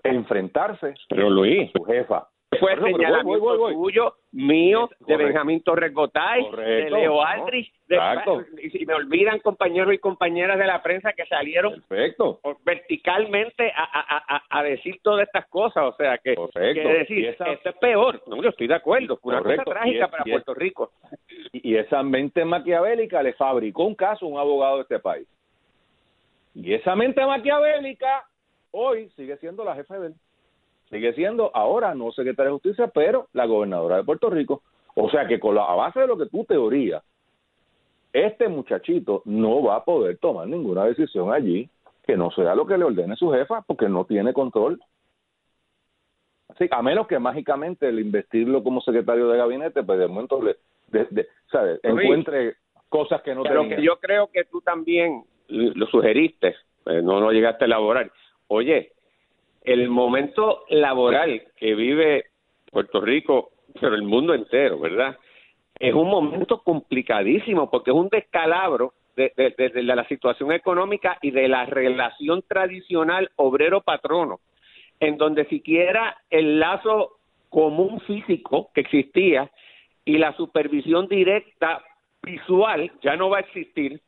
enfrentarse 0.02 0.94
Pero 1.08 1.30
Luis, 1.30 1.70
a 1.74 1.78
su 1.78 1.84
jefa. 1.84 2.28
Fue 2.56 2.70
pero 2.70 2.82
voy, 2.82 2.92
señalamiento 2.94 3.44
voy, 3.44 3.58
voy, 3.58 3.58
voy. 3.58 3.74
tuyo, 3.74 4.14
mío, 4.32 4.90
de. 5.00 5.16
Benjamín 5.16 5.62
Torres 5.62 5.92
Gotay, 5.92 6.50
de 6.50 6.90
Leo 6.90 7.14
¿no? 7.14 7.22
Aldrich, 7.22 7.72
de, 7.86 7.98
y 8.62 8.70
si 8.70 8.86
me 8.86 8.94
olvidan 8.94 9.38
compañeros 9.40 9.92
y 9.94 9.98
compañeras 9.98 10.58
de 10.58 10.66
la 10.66 10.82
prensa 10.82 11.12
que 11.12 11.26
salieron 11.26 11.82
Perfecto. 11.88 12.40
verticalmente 12.64 13.70
a, 13.74 13.82
a, 13.84 14.36
a, 14.36 14.58
a 14.58 14.62
decir 14.62 14.98
todas 15.02 15.26
estas 15.26 15.46
cosas, 15.48 15.84
o 15.84 15.92
sea 15.96 16.18
que, 16.18 16.34
decir, 16.54 17.26
esa- 17.26 17.50
esto 17.52 17.68
es 17.68 17.76
peor, 17.76 18.22
no, 18.26 18.42
yo 18.42 18.48
estoy 18.50 18.66
de 18.68 18.74
acuerdo, 18.74 19.18
una 19.22 19.38
Correcto. 19.38 19.64
cosa 19.64 19.80
trágica 19.80 20.04
es- 20.06 20.10
para 20.10 20.22
es- 20.24 20.30
Puerto 20.30 20.54
Rico. 20.54 20.92
Y 21.52 21.76
esa 21.76 22.02
mente 22.02 22.44
maquiavélica 22.44 23.22
le 23.22 23.32
fabricó 23.34 23.84
un 23.84 23.94
caso 23.94 24.26
a 24.26 24.28
un 24.28 24.38
abogado 24.38 24.76
de 24.76 24.82
este 24.82 24.98
país. 24.98 25.28
Y 26.54 26.72
esa 26.72 26.94
mente 26.94 27.24
maquiavélica 27.24 28.24
hoy 28.70 29.08
sigue 29.10 29.36
siendo 29.38 29.64
la 29.64 29.74
jefa 29.74 29.98
de 29.98 30.06
él. 30.08 30.14
Sigue 30.94 31.12
siendo 31.14 31.50
ahora 31.54 31.92
no 31.92 32.12
secretaria 32.12 32.50
de 32.50 32.52
justicia, 32.52 32.86
pero 32.86 33.26
la 33.32 33.46
gobernadora 33.46 33.96
de 33.96 34.04
Puerto 34.04 34.30
Rico. 34.30 34.62
O 34.94 35.10
sea 35.10 35.26
que 35.26 35.40
con 35.40 35.56
la, 35.56 35.64
a 35.64 35.74
base 35.74 35.98
de 35.98 36.06
lo 36.06 36.16
que 36.16 36.26
tú 36.26 36.44
teorías, 36.44 37.02
este 38.12 38.46
muchachito 38.48 39.22
no 39.24 39.60
va 39.60 39.74
a 39.74 39.84
poder 39.84 40.18
tomar 40.18 40.46
ninguna 40.46 40.84
decisión 40.84 41.32
allí 41.32 41.68
que 42.06 42.16
no 42.16 42.30
sea 42.30 42.54
lo 42.54 42.64
que 42.64 42.78
le 42.78 42.84
ordene 42.84 43.16
su 43.16 43.28
jefa, 43.32 43.62
porque 43.62 43.88
no 43.88 44.04
tiene 44.04 44.32
control. 44.32 44.80
Así, 46.50 46.68
a 46.70 46.80
menos 46.80 47.08
que 47.08 47.18
mágicamente 47.18 47.88
el 47.88 47.98
investirlo 47.98 48.62
como 48.62 48.80
secretario 48.80 49.28
de 49.30 49.38
gabinete, 49.38 49.82
pues 49.82 49.98
de 49.98 50.06
momento 50.06 50.40
le, 50.40 50.56
de- 50.92 51.08
de- 51.10 51.28
¿sabes? 51.50 51.80
Encuentre 51.82 52.54
cosas 52.88 53.20
que 53.22 53.34
no 53.34 53.42
Pero 53.42 53.68
que 53.68 53.82
yo 53.82 53.96
creo 53.98 54.28
que 54.28 54.44
tú 54.44 54.60
también 54.60 55.24
lo 55.48 55.86
sugeriste, 55.86 56.54
eh, 56.86 57.02
no 57.02 57.18
lo 57.18 57.32
llegaste 57.32 57.64
a 57.64 57.66
elaborar. 57.66 58.12
Oye, 58.46 58.92
el 59.64 59.88
momento 59.88 60.64
laboral 60.68 61.42
que 61.56 61.74
vive 61.74 62.26
Puerto 62.70 63.00
Rico, 63.00 63.50
pero 63.80 63.94
el 63.94 64.02
mundo 64.02 64.34
entero, 64.34 64.78
¿verdad? 64.78 65.16
Es 65.78 65.94
un 65.94 66.08
momento 66.08 66.58
complicadísimo 66.62 67.70
porque 67.70 67.90
es 67.90 67.96
un 67.96 68.08
descalabro 68.08 68.92
de, 69.16 69.32
de- 69.36 69.82
la 69.82 70.06
situación 70.08 70.52
económica 70.52 71.18
y 71.22 71.30
de 71.30 71.48
la 71.48 71.66
relación 71.66 72.42
tradicional 72.42 73.30
obrero-patrono, 73.36 74.40
en 75.00 75.16
donde 75.16 75.44
siquiera 75.46 76.16
el 76.30 76.58
lazo 76.60 77.18
común 77.48 78.00
físico 78.00 78.70
que 78.74 78.82
existía 78.82 79.50
y 80.04 80.18
la 80.18 80.36
supervisión 80.36 81.08
directa 81.08 81.82
visual 82.22 82.90
ya 83.02 83.16
no 83.16 83.30
va 83.30 83.38
a 83.38 83.40
existir, 83.40 84.00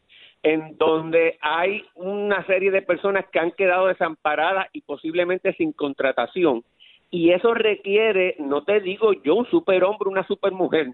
en 0.47 0.79
donde 0.79 1.39
hay 1.41 1.85
una 1.97 2.47
serie 2.47 2.71
de 2.71 2.81
personas 2.81 3.25
que 3.33 3.41
han 3.41 3.51
quedado 3.51 3.89
desamparadas 3.89 4.69
y 4.73 4.83
posiblemente 4.83 5.53
sin 5.55 5.73
contratación. 5.73 6.63
Y 7.11 7.33
eso 7.33 7.53
requiere, 7.53 8.37
no 8.39 8.63
te 8.63 8.79
digo 8.79 9.13
yo, 9.25 9.35
un 9.35 9.51
superhombre, 9.51 10.09
una 10.09 10.25
supermujer, 10.29 10.93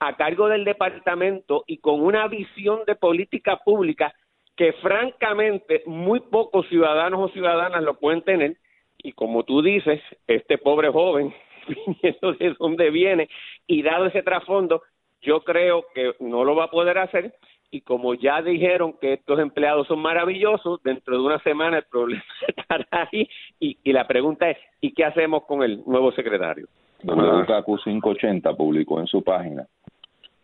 a 0.00 0.16
cargo 0.16 0.48
del 0.48 0.64
departamento 0.64 1.64
y 1.66 1.78
con 1.78 2.00
una 2.00 2.26
visión 2.28 2.80
de 2.86 2.94
política 2.94 3.58
pública 3.58 4.14
que 4.56 4.72
francamente 4.72 5.82
muy 5.84 6.20
pocos 6.20 6.66
ciudadanos 6.68 7.28
o 7.28 7.32
ciudadanas 7.34 7.82
lo 7.82 7.98
pueden 7.98 8.22
tener. 8.22 8.56
Y 8.96 9.12
como 9.12 9.42
tú 9.42 9.60
dices, 9.60 10.00
este 10.26 10.56
pobre 10.56 10.88
joven, 10.88 11.34
viniendo 11.68 12.32
de 12.32 12.54
donde 12.58 12.88
viene 12.88 13.28
y 13.66 13.82
dado 13.82 14.06
ese 14.06 14.22
trasfondo, 14.22 14.82
yo 15.20 15.44
creo 15.44 15.84
que 15.94 16.14
no 16.20 16.42
lo 16.42 16.56
va 16.56 16.64
a 16.64 16.70
poder 16.70 16.96
hacer 16.96 17.34
y 17.74 17.80
como 17.80 18.14
ya 18.14 18.40
dijeron 18.40 18.94
que 19.00 19.14
estos 19.14 19.40
empleados 19.40 19.88
son 19.88 19.98
maravillosos, 19.98 20.80
dentro 20.84 21.16
de 21.16 21.24
una 21.24 21.40
semana 21.40 21.78
el 21.78 21.84
problema 21.84 22.22
estará 22.56 22.86
ahí. 23.10 23.28
Y, 23.58 23.92
la 23.92 24.06
pregunta 24.06 24.48
es, 24.48 24.58
¿y 24.80 24.92
qué 24.92 25.04
hacemos 25.04 25.42
con 25.42 25.64
el 25.64 25.82
nuevo 25.84 26.12
secretario? 26.12 26.68
WKQ 27.02 27.82
580 27.82 28.54
publicó 28.54 29.00
en 29.00 29.08
su 29.08 29.24
página. 29.24 29.66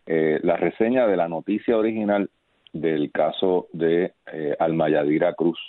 Eh, 0.07 0.41
la 0.43 0.57
reseña 0.57 1.07
de 1.07 1.17
la 1.17 1.29
noticia 1.29 1.79
original 1.79 2.29
del 2.73 3.13
caso 3.13 3.69
de 3.73 4.13
eh, 4.33 4.57
Almayadira 4.59 5.33
Cruz. 5.35 5.61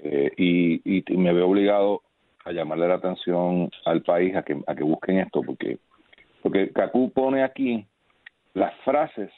Eh, 0.00 0.32
y, 0.36 0.98
y, 0.98 1.04
y 1.06 1.16
me 1.16 1.32
veo 1.32 1.46
obligado 1.46 2.02
a 2.44 2.50
llamarle 2.50 2.88
la 2.88 2.94
atención 2.94 3.70
al 3.84 4.02
país 4.02 4.34
a 4.34 4.42
que, 4.42 4.60
a 4.66 4.74
que 4.74 4.82
busquen 4.82 5.20
esto 5.20 5.42
porque 5.42 5.78
porque 6.42 6.70
Cacú 6.70 7.12
pone 7.12 7.44
aquí 7.44 7.84
las 8.54 8.74
frases 8.78 9.30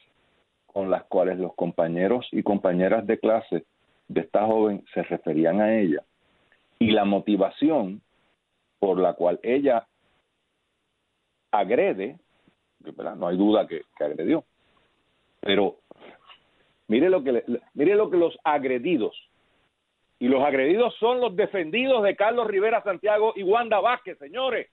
con 0.73 0.91
las 0.91 1.05
cuales 1.05 1.39
los 1.39 1.55
compañeros 1.55 2.27
y 2.33 2.43
compañeras 2.43 3.07
de 3.07 3.19
clase 3.19 3.65
de 4.09 4.21
esta 4.21 4.47
joven 4.47 4.85
se 4.95 5.03
referían 5.03 5.61
a 5.61 5.79
ella 5.79 6.03
y 6.79 6.91
la 6.91 7.05
motivación 7.05 8.01
por 8.79 8.99
la 8.99 9.15
cual 9.15 9.39
ella 9.43 9.87
agrede, 11.53 12.19
no 13.17 13.29
hay 13.29 13.37
duda 13.37 13.67
que, 13.69 13.83
agredió, 14.01 14.45
pero 15.41 15.77
mire 16.89 17.09
lo 17.09 17.23
que 17.23 17.45
mire 17.75 17.95
lo 17.95 18.11
que 18.11 18.17
los 18.17 18.37
agredidos 18.43 19.15
y 20.19 20.29
los 20.29 20.43
agredidos 20.43 20.95
son 20.97 21.21
los 21.21 21.37
defendidos 21.37 22.03
de 22.03 22.17
Carlos 22.17 22.49
Rivera 22.49 22.83
Santiago 22.83 23.33
y 23.37 23.43
Wanda 23.43 23.81
Vázquez, 23.81 24.19
señores. 24.19 24.69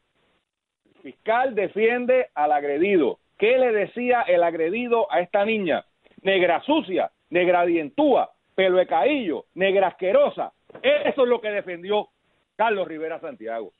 El 0.86 1.02
fiscal 1.02 1.56
defiende 1.56 2.28
al 2.34 2.52
agredido. 2.52 3.20
¿Qué 3.38 3.58
le 3.58 3.72
decía 3.72 4.22
el 4.22 4.44
agredido 4.44 5.12
a 5.12 5.22
esta 5.22 5.46
niña? 5.46 5.86
Negra 6.24 6.62
sucia, 6.64 7.10
negra 7.30 7.66
dientúa, 7.66 8.30
pelo 8.56 8.78
de 8.78 8.88
caillo, 8.88 9.46
negra 9.56 9.88
asquerosa. 9.88 10.52
Eso 10.82 11.24
es 11.24 11.30
lo 11.30 11.40
que 11.42 11.50
defendió 11.50 12.08
Carlos 12.56 12.88
Rivera 12.88 13.20
Santiago 13.20 13.72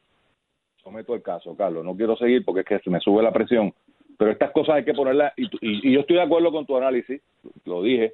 someto 0.82 1.14
el 1.14 1.22
caso, 1.22 1.56
Carlos. 1.58 1.84
No 1.84 1.96
quiero 1.96 2.16
seguir 2.16 2.44
porque 2.46 2.62
es 2.62 2.66
que 2.66 2.80
se 2.80 2.90
me 2.90 3.00
sube 3.02 3.22
la 3.22 3.34
presión. 3.34 3.74
Pero 4.18 4.32
estas 4.32 4.50
cosas 4.52 4.76
hay 4.76 4.86
que 4.86 4.94
ponerlas, 4.94 5.34
y, 5.38 5.44
y- 5.46 5.90
y 5.90 5.94
yo 5.94 6.00
estoy 6.00 6.16
de 6.16 6.22
acuerdo 6.24 6.52
con 6.52 6.66
tu 6.66 6.76
análisis, 6.78 7.22
lo 7.66 7.84
dije. 7.84 8.14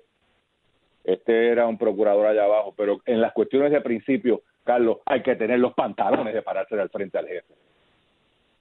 Este 1.04 1.50
era 1.50 1.68
un 1.68 1.78
procurador 1.78 2.26
allá 2.26 2.44
abajo, 2.46 2.74
pero 2.76 3.00
en 3.06 3.22
las 3.22 3.32
cuestiones 3.34 3.72
de 3.72 3.82
principio, 3.82 4.42
Carlos, 4.64 4.98
hay 5.06 5.22
que 5.22 5.36
tener 5.36 5.60
los 5.60 5.74
pantalones 5.76 6.34
de 6.34 6.42
pararse 6.42 6.80
al 6.80 6.90
frente 6.90 7.18
al 7.20 7.28
jefe. 7.28 7.54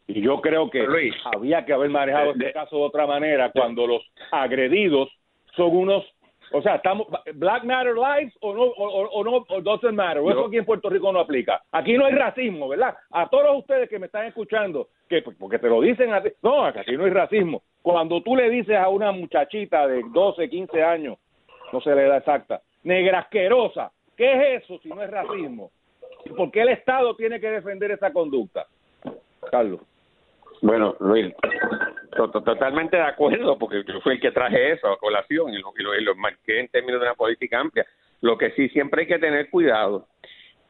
Y 0.06 0.21
yo 0.21 0.40
creo 0.42 0.68
que 0.71 0.83
Luis. 0.83 1.14
había 1.35 1.64
que 1.64 1.73
haber 1.73 1.88
manejado 1.88 2.35
De- 2.35 2.44
este 2.49 2.52
caso 2.52 2.76
de 2.76 2.83
otra 2.83 3.06
manera 3.06 3.50
cuando 3.52 3.87
los 3.87 4.02
agredidos 4.30 5.09
son 5.56 5.76
unos, 5.76 6.04
o 6.52 6.62
sea, 6.62 6.76
estamos 6.76 7.06
Black 7.34 7.64
Matter 7.64 7.94
Lives 7.94 8.34
o 8.40 8.54
no 8.54 8.62
o, 8.62 9.25
no 9.25 9.44
o 9.49 9.61
doesn't 9.61 9.94
matter. 9.94 10.18
O 10.18 10.30
eso 10.30 10.46
aquí 10.46 10.58
en 10.58 10.64
Puerto 10.64 10.88
Rico 10.88 11.12
no 11.12 11.20
aplica. 11.20 11.62
Aquí 11.73 11.96
no 11.96 12.06
hay 12.06 12.14
racismo, 12.14 12.68
¿verdad? 12.68 12.94
A 13.11 13.28
todos 13.28 13.58
ustedes 13.58 13.88
que 13.88 13.99
me 13.99 14.06
están 14.06 14.26
escuchando, 14.26 14.88
que 15.08 15.23
pues, 15.23 15.37
porque 15.38 15.58
te 15.58 15.68
lo 15.68 15.80
dicen 15.80 16.12
así, 16.12 16.30
no, 16.42 16.64
aquí 16.64 16.96
no 16.96 17.04
hay 17.04 17.11
racismo. 17.11 17.62
Cuando 17.82 18.23
tú 18.23 18.37
le 18.37 18.50
dices 18.50 18.76
a 18.76 18.88
una 18.88 19.12
muchachita 19.12 19.87
de 19.87 20.02
12, 20.12 20.49
15 20.49 20.82
años, 20.82 21.18
no 21.73 21.80
se 21.80 21.94
le 21.94 22.04
da 22.04 22.18
exacta, 22.18 22.62
negra 22.82 23.20
asquerosa, 23.20 23.90
¿qué 24.16 24.56
es 24.56 24.64
eso 24.64 24.78
si 24.78 24.88
no 24.88 25.02
es 25.02 25.11
racismo? 25.11 25.70
¿Y 26.25 26.30
¿Por 26.30 26.50
qué 26.50 26.62
el 26.62 26.68
Estado 26.68 27.14
tiene 27.16 27.40
que 27.40 27.50
defender 27.50 27.90
esa 27.90 28.12
conducta? 28.12 28.66
Carlos. 29.50 29.80
Bueno, 30.62 30.96
Luis, 31.00 31.34
totalmente 32.14 32.97
de 32.97 33.02
acuerdo, 33.02 33.59
porque 33.59 33.83
yo 33.87 34.00
fui 34.00 34.14
el 34.14 34.21
que 34.21 34.30
traje 34.30 34.73
eso 34.73 34.88
a 34.88 34.99
colación 34.99 35.52
y 35.52 35.59
lo, 35.59 35.73
y 35.78 35.83
lo, 35.83 35.94
y 35.94 36.04
lo 36.04 36.14
marqué 36.14 36.61
en 36.61 36.68
términos 36.68 37.00
de 37.00 37.06
una 37.06 37.14
política 37.14 37.61
amplia. 37.61 37.87
Lo 38.21 38.38
que 38.38 38.50
sí 38.52 38.68
siempre 38.71 39.02
hay 39.02 39.06
que 39.06 39.18
tener 39.18 39.50
cuidado 39.50 40.06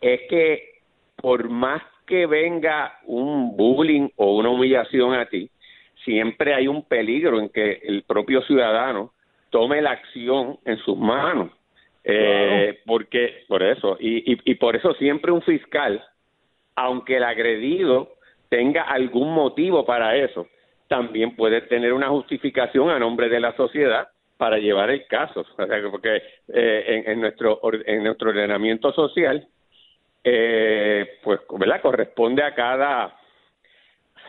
es 0.00 0.22
que 0.28 0.80
por 1.16 1.48
más 1.48 1.82
que 2.06 2.26
venga 2.26 2.98
un 3.04 3.56
bullying 3.56 4.08
o 4.16 4.36
una 4.36 4.50
humillación 4.50 5.14
a 5.14 5.26
ti, 5.26 5.50
siempre 6.04 6.54
hay 6.54 6.68
un 6.68 6.84
peligro 6.84 7.40
en 7.40 7.48
que 7.48 7.80
el 7.84 8.02
propio 8.02 8.42
ciudadano 8.42 9.12
tome 9.50 9.80
la 9.80 9.92
acción 9.92 10.58
en 10.64 10.76
sus 10.78 10.98
manos. 10.98 11.50
Eh, 12.06 12.80
porque 12.84 13.44
por 13.48 13.62
eso 13.62 13.96
y, 13.98 14.30
y, 14.30 14.38
y 14.44 14.54
por 14.56 14.76
eso 14.76 14.92
siempre 14.92 15.32
un 15.32 15.40
fiscal 15.40 16.04
aunque 16.76 17.16
el 17.16 17.24
agredido 17.24 18.14
tenga 18.48 18.82
algún 18.82 19.32
motivo 19.32 19.84
para 19.84 20.16
eso, 20.16 20.46
también 20.88 21.34
puede 21.36 21.62
tener 21.62 21.92
una 21.92 22.08
justificación 22.08 22.90
a 22.90 22.98
nombre 22.98 23.28
de 23.28 23.40
la 23.40 23.56
sociedad 23.56 24.08
para 24.36 24.58
llevar 24.58 24.90
el 24.90 25.06
caso, 25.06 25.44
porque 25.90 26.22
eh, 26.48 26.84
en, 27.04 27.10
en 27.12 27.20
nuestro 27.20 27.60
en 27.86 28.02
nuestro 28.04 28.30
ordenamiento 28.30 28.92
social, 28.92 29.46
eh, 30.24 31.18
pues, 31.22 31.40
¿verdad? 31.58 31.80
Corresponde 31.80 32.42
a 32.42 32.54
cada 32.54 33.16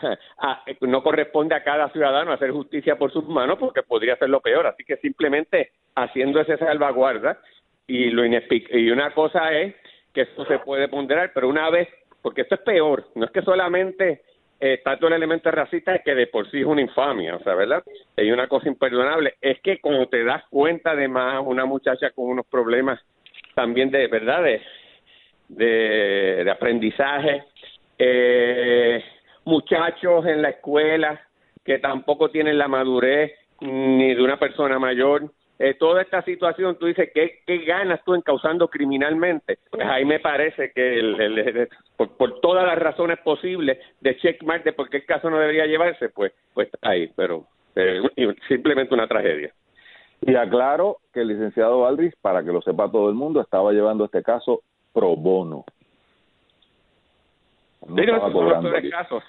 a- 0.40 0.64
no 0.82 1.04
corresponde 1.04 1.56
a 1.56 1.64
cada 1.64 1.90
ciudadano 1.90 2.32
hacer 2.34 2.52
justicia 2.52 2.98
por 2.98 3.12
sus 3.12 3.26
manos 3.28 3.58
porque 3.60 3.84
podría 3.84 4.18
ser 4.18 4.30
lo 4.30 4.42
peor, 4.42 4.68
así 4.68 4.84
que 4.84 4.98
simplemente 4.98 5.72
haciendo 5.96 6.40
esa 6.40 6.58
salvaguarda 6.58 7.40
y 7.88 8.10
lo 8.10 8.26
y 8.26 8.90
una 8.92 9.12
cosa 9.12 9.52
es 9.54 9.76
que 10.14 10.22
esto 10.22 10.46
se 10.46 10.60
puede 10.60 10.88
ponderar, 10.88 11.32
pero 11.34 11.50
una 11.50 11.70
vez, 11.70 11.88
porque 12.22 12.42
esto 12.42 12.56
es 12.56 12.62
peor, 12.62 13.08
no 13.16 13.26
es 13.26 13.32
que 13.32 13.42
solamente 13.42 14.22
eh, 14.60 14.74
está 14.74 14.98
todo 14.98 15.08
el 15.08 15.16
elemento 15.16 15.52
racista 15.52 16.00
que 16.00 16.16
de 16.16 16.28
por 16.28 16.50
sí 16.50 16.62
es 16.62 16.66
una 16.66 16.82
infamia, 16.82 17.36
o 17.36 17.44
sea, 17.44 17.56
¿verdad? 17.56 17.84
Hay 18.18 18.32
una 18.32 18.48
cosa 18.48 18.68
imperdonable, 18.68 19.36
es 19.42 19.60
que 19.62 19.80
cuando 19.80 20.08
te 20.08 20.24
das 20.24 20.44
cuenta 20.50 20.92
además 20.92 21.42
una 21.46 21.66
muchacha 21.66 22.12
con 22.12 22.26
unos 22.26 22.46
problemas 22.48 23.00
también 23.54 23.90
de 23.92 24.08
verdad 24.08 24.44
de, 24.44 24.62
de, 25.50 26.44
de 26.44 26.52
aprendizaje, 26.52 27.44
eh, 27.98 29.04
muchachos 29.46 30.26
en 30.26 30.42
la 30.42 30.50
escuela 30.50 31.22
que 31.64 31.80
tampoco 31.80 32.30
tienen 32.30 32.58
la 32.58 32.68
madurez 32.68 33.32
ni 33.62 34.14
de 34.14 34.22
una 34.22 34.38
persona 34.38 34.78
mayor. 34.80 35.32
Eh, 35.58 35.74
toda 35.76 36.02
esta 36.02 36.22
situación, 36.24 36.78
tú 36.78 36.86
dices, 36.86 37.10
¿qué, 37.14 37.40
¿qué 37.48 37.60
ganas 37.60 38.04
tú 38.04 38.14
en 38.14 38.22
causando 38.22 38.68
criminalmente? 38.68 39.58
Pues 39.72 39.86
ahí 39.88 40.04
me 40.04 40.20
parece 40.20 40.72
que 40.74 41.00
el, 41.00 41.20
el- 41.22 41.38
el- 41.40 41.70
por, 41.96 42.10
por 42.18 42.42
todas 42.42 42.66
las 42.66 42.78
razones 42.78 43.20
posibles 43.20 43.78
de 44.02 44.18
checkmark 44.18 44.66
de 44.66 44.74
por 44.74 44.90
qué 44.90 44.98
el 44.98 45.06
caso 45.06 45.30
no 45.30 45.40
debería 45.40 45.66
llevarse, 45.66 46.10
pues, 46.10 46.34
pues 46.54 46.68
está 46.74 46.90
ahí, 46.90 47.10
pero 47.16 47.46
eh, 47.78 48.02
simplemente 48.50 48.94
una 48.94 49.08
tragedia. 49.08 49.54
Y 50.22 50.36
aclaro 50.36 50.98
que 51.14 51.22
el 51.22 51.30
licenciado 51.30 51.86
Aldrich, 51.86 52.16
para 52.22 52.44
que 52.44 52.52
lo 52.52 52.62
sepa 52.62 52.92
todo 52.92 53.08
el 53.10 53.16
mundo, 53.16 53.40
estaba 53.40 53.72
llevando 53.72 54.04
este 54.06 54.24
caso 54.24 54.62
pro 54.94 55.16
bono. 55.16 55.64
No 57.88 57.96
Sí, 57.98 58.06
no, 58.08 58.32
cobrando 58.32 58.72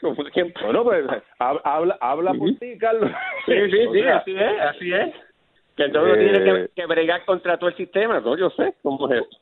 como 0.00 0.25
siempre. 0.30 0.64
Bueno, 0.64 0.83
pues 0.85 1.04
hab- 1.38 1.61
habla, 1.62 1.99
habla 2.00 2.33
por 2.35 2.54
ti, 2.56 2.78
Carlos. 2.78 3.11
Sí, 3.45 3.52
sí, 3.71 3.78
sí, 3.92 4.00
así 4.02 4.35
es, 4.37 4.61
así 4.61 4.92
es. 4.92 5.14
Que 5.76 5.85
entonces 5.85 6.12
uno 6.12 6.23
Eh, 6.23 6.30
tiene 6.30 6.45
que, 6.45 6.68
que 6.75 6.87
bregar 6.87 7.25
contra 7.25 7.59
todo 7.59 7.68
el 7.68 7.76
sistema, 7.76 8.21
¿no? 8.21 8.37
Yo 8.37 8.50
sé 8.50 8.75
cómo 8.83 9.09
es 9.11 9.23
eso. 9.23 9.40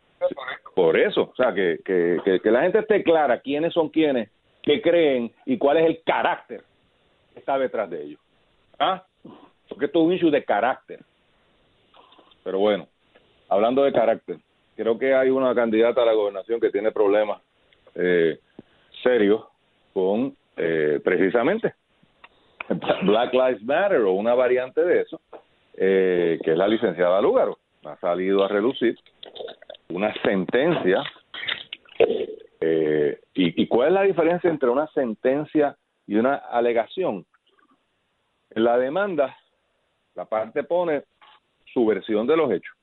Por 0.75 0.99
eso, 0.99 1.31
o 1.33 1.37
sea, 1.37 1.53
que, 1.53 1.79
que, 1.85 2.19
que, 2.25 2.41
que 2.41 2.51
la 2.51 2.63
gente 2.63 2.79
esté 2.79 3.03
clara 3.03 3.41
quiénes 3.41 3.73
son 3.73 3.89
quiénes, 3.89 4.31
qué 4.63 4.81
creen 4.81 5.33
y 5.47 5.59
cuál 5.59 5.77
es 5.77 5.87
el 5.87 6.03
carácter 6.03 6.63
que 7.33 7.41
está 7.41 7.59
detrás 7.59 7.91
de 7.91 8.03
ellos. 8.03 8.21
¿Ah? 8.79 9.05
Porque 9.69 9.87
esto 9.87 10.01
es 10.01 10.07
un 10.07 10.13
issue 10.13 10.31
de 10.31 10.45
carácter. 10.45 11.01
Pero 12.43 12.59
bueno, 12.59 12.89
hablando 13.49 13.85
de 13.85 13.93
carácter, 13.93 14.39
creo 14.77 14.99
que 14.99 15.15
hay 15.15 15.31
una 15.31 15.55
candidata 15.55 16.03
a 16.03 16.07
la 16.07 16.13
gobernación 16.13 16.61
que 16.61 16.71
tiene 16.71 16.91
problemas 16.91 17.41
eh, 17.95 18.39
serios 19.03 19.45
con 19.93 20.37
eh, 20.57 21.01
precisamente 21.05 21.75
Black 23.03 23.33
Lives 23.33 23.63
Matter 23.63 24.01
o 24.01 24.13
una 24.13 24.35
variante 24.35 24.83
de 24.83 25.03
eso, 25.03 25.21
eh, 25.77 26.39
que 26.43 26.53
es 26.53 26.59
la 26.59 26.69
licenciada 26.69 27.21
Lúgaro. 27.21 27.59
Ha 27.85 27.97
salido 27.99 28.45
a 28.45 28.49
relucir 28.49 28.99
una 29.91 30.13
sentencia. 30.23 31.03
eh, 32.61 33.21
y, 33.35 33.63
¿Y 33.63 33.67
cuál 33.67 33.89
es 33.89 33.95
la 33.95 34.03
diferencia 34.03 34.51
entre 34.51 34.69
una 34.71 34.87
sentencia 34.89 35.77
y 36.07 36.17
una 36.17 36.35
alegación? 36.37 37.27
En 38.51 38.65
la 38.65 38.79
demanda, 38.79 39.37
la 40.15 40.25
parte 40.25 40.63
pone 40.65 41.05
su 41.73 41.85
versión 41.87 42.27
de 42.27 42.37
los 42.37 42.51
hechos. 42.53 42.75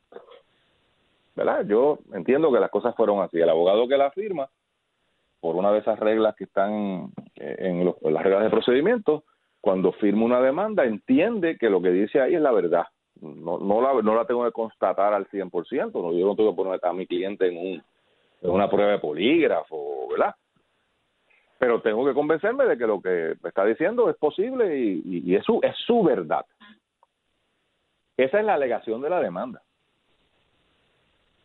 ¿Verdad? 1.35 1.65
Yo 1.65 1.99
entiendo 2.13 2.51
que 2.51 2.59
las 2.59 2.69
cosas 2.69 2.93
fueron 2.95 3.21
así. 3.21 3.39
El 3.39 3.49
abogado 3.49 3.87
que 3.87 3.97
la 3.97 4.11
firma, 4.11 4.49
por 5.39 5.55
una 5.55 5.71
de 5.71 5.79
esas 5.79 5.97
reglas 5.97 6.35
que 6.35 6.43
están 6.43 7.09
eh, 7.35 7.55
en, 7.59 7.85
los- 7.85 7.95
en 8.01 8.13
las 8.13 8.23
reglas 8.23 8.43
de 8.43 8.49
procedimiento, 8.49 9.23
cuando 9.61 9.91
firma 9.93 10.25
una 10.25 10.41
demanda, 10.41 10.83
entiende 10.85 11.57
que 11.57 11.69
lo 11.69 11.81
que 11.81 11.91
dice 11.91 12.19
ahí 12.19 12.35
es 12.35 12.41
la 12.41 12.51
verdad. 12.51 12.85
No, 13.21 13.59
no, 13.59 13.81
la, 13.81 14.01
no 14.01 14.15
la 14.15 14.25
tengo 14.25 14.43
que 14.43 14.51
constatar 14.51 15.13
al 15.13 15.27
100%, 15.29 15.91
no, 15.93 16.11
yo 16.13 16.25
no 16.25 16.35
tengo 16.35 16.51
que 16.51 16.55
poner 16.63 16.79
a 16.83 16.93
mi 16.93 17.05
cliente 17.05 17.47
en, 17.47 17.57
un, 17.57 17.83
en 18.41 18.49
una 18.49 18.67
prueba 18.69 18.93
de 18.93 18.99
polígrafo, 18.99 20.07
¿verdad? 20.09 20.33
Pero 21.59 21.79
tengo 21.81 22.03
que 22.05 22.13
convencerme 22.15 22.65
de 22.65 22.75
que 22.77 22.87
lo 22.87 22.99
que 22.99 23.35
está 23.43 23.63
diciendo 23.65 24.09
es 24.09 24.15
posible 24.17 24.75
y, 24.79 25.01
y- 25.05 25.31
y 25.31 25.35
es, 25.35 25.45
su, 25.45 25.59
es 25.61 25.75
su 25.85 26.01
verdad. 26.01 26.43
Esa 28.17 28.39
es 28.39 28.45
la 28.45 28.55
alegación 28.55 28.99
de 29.01 29.09
la 29.11 29.19
demanda. 29.21 29.61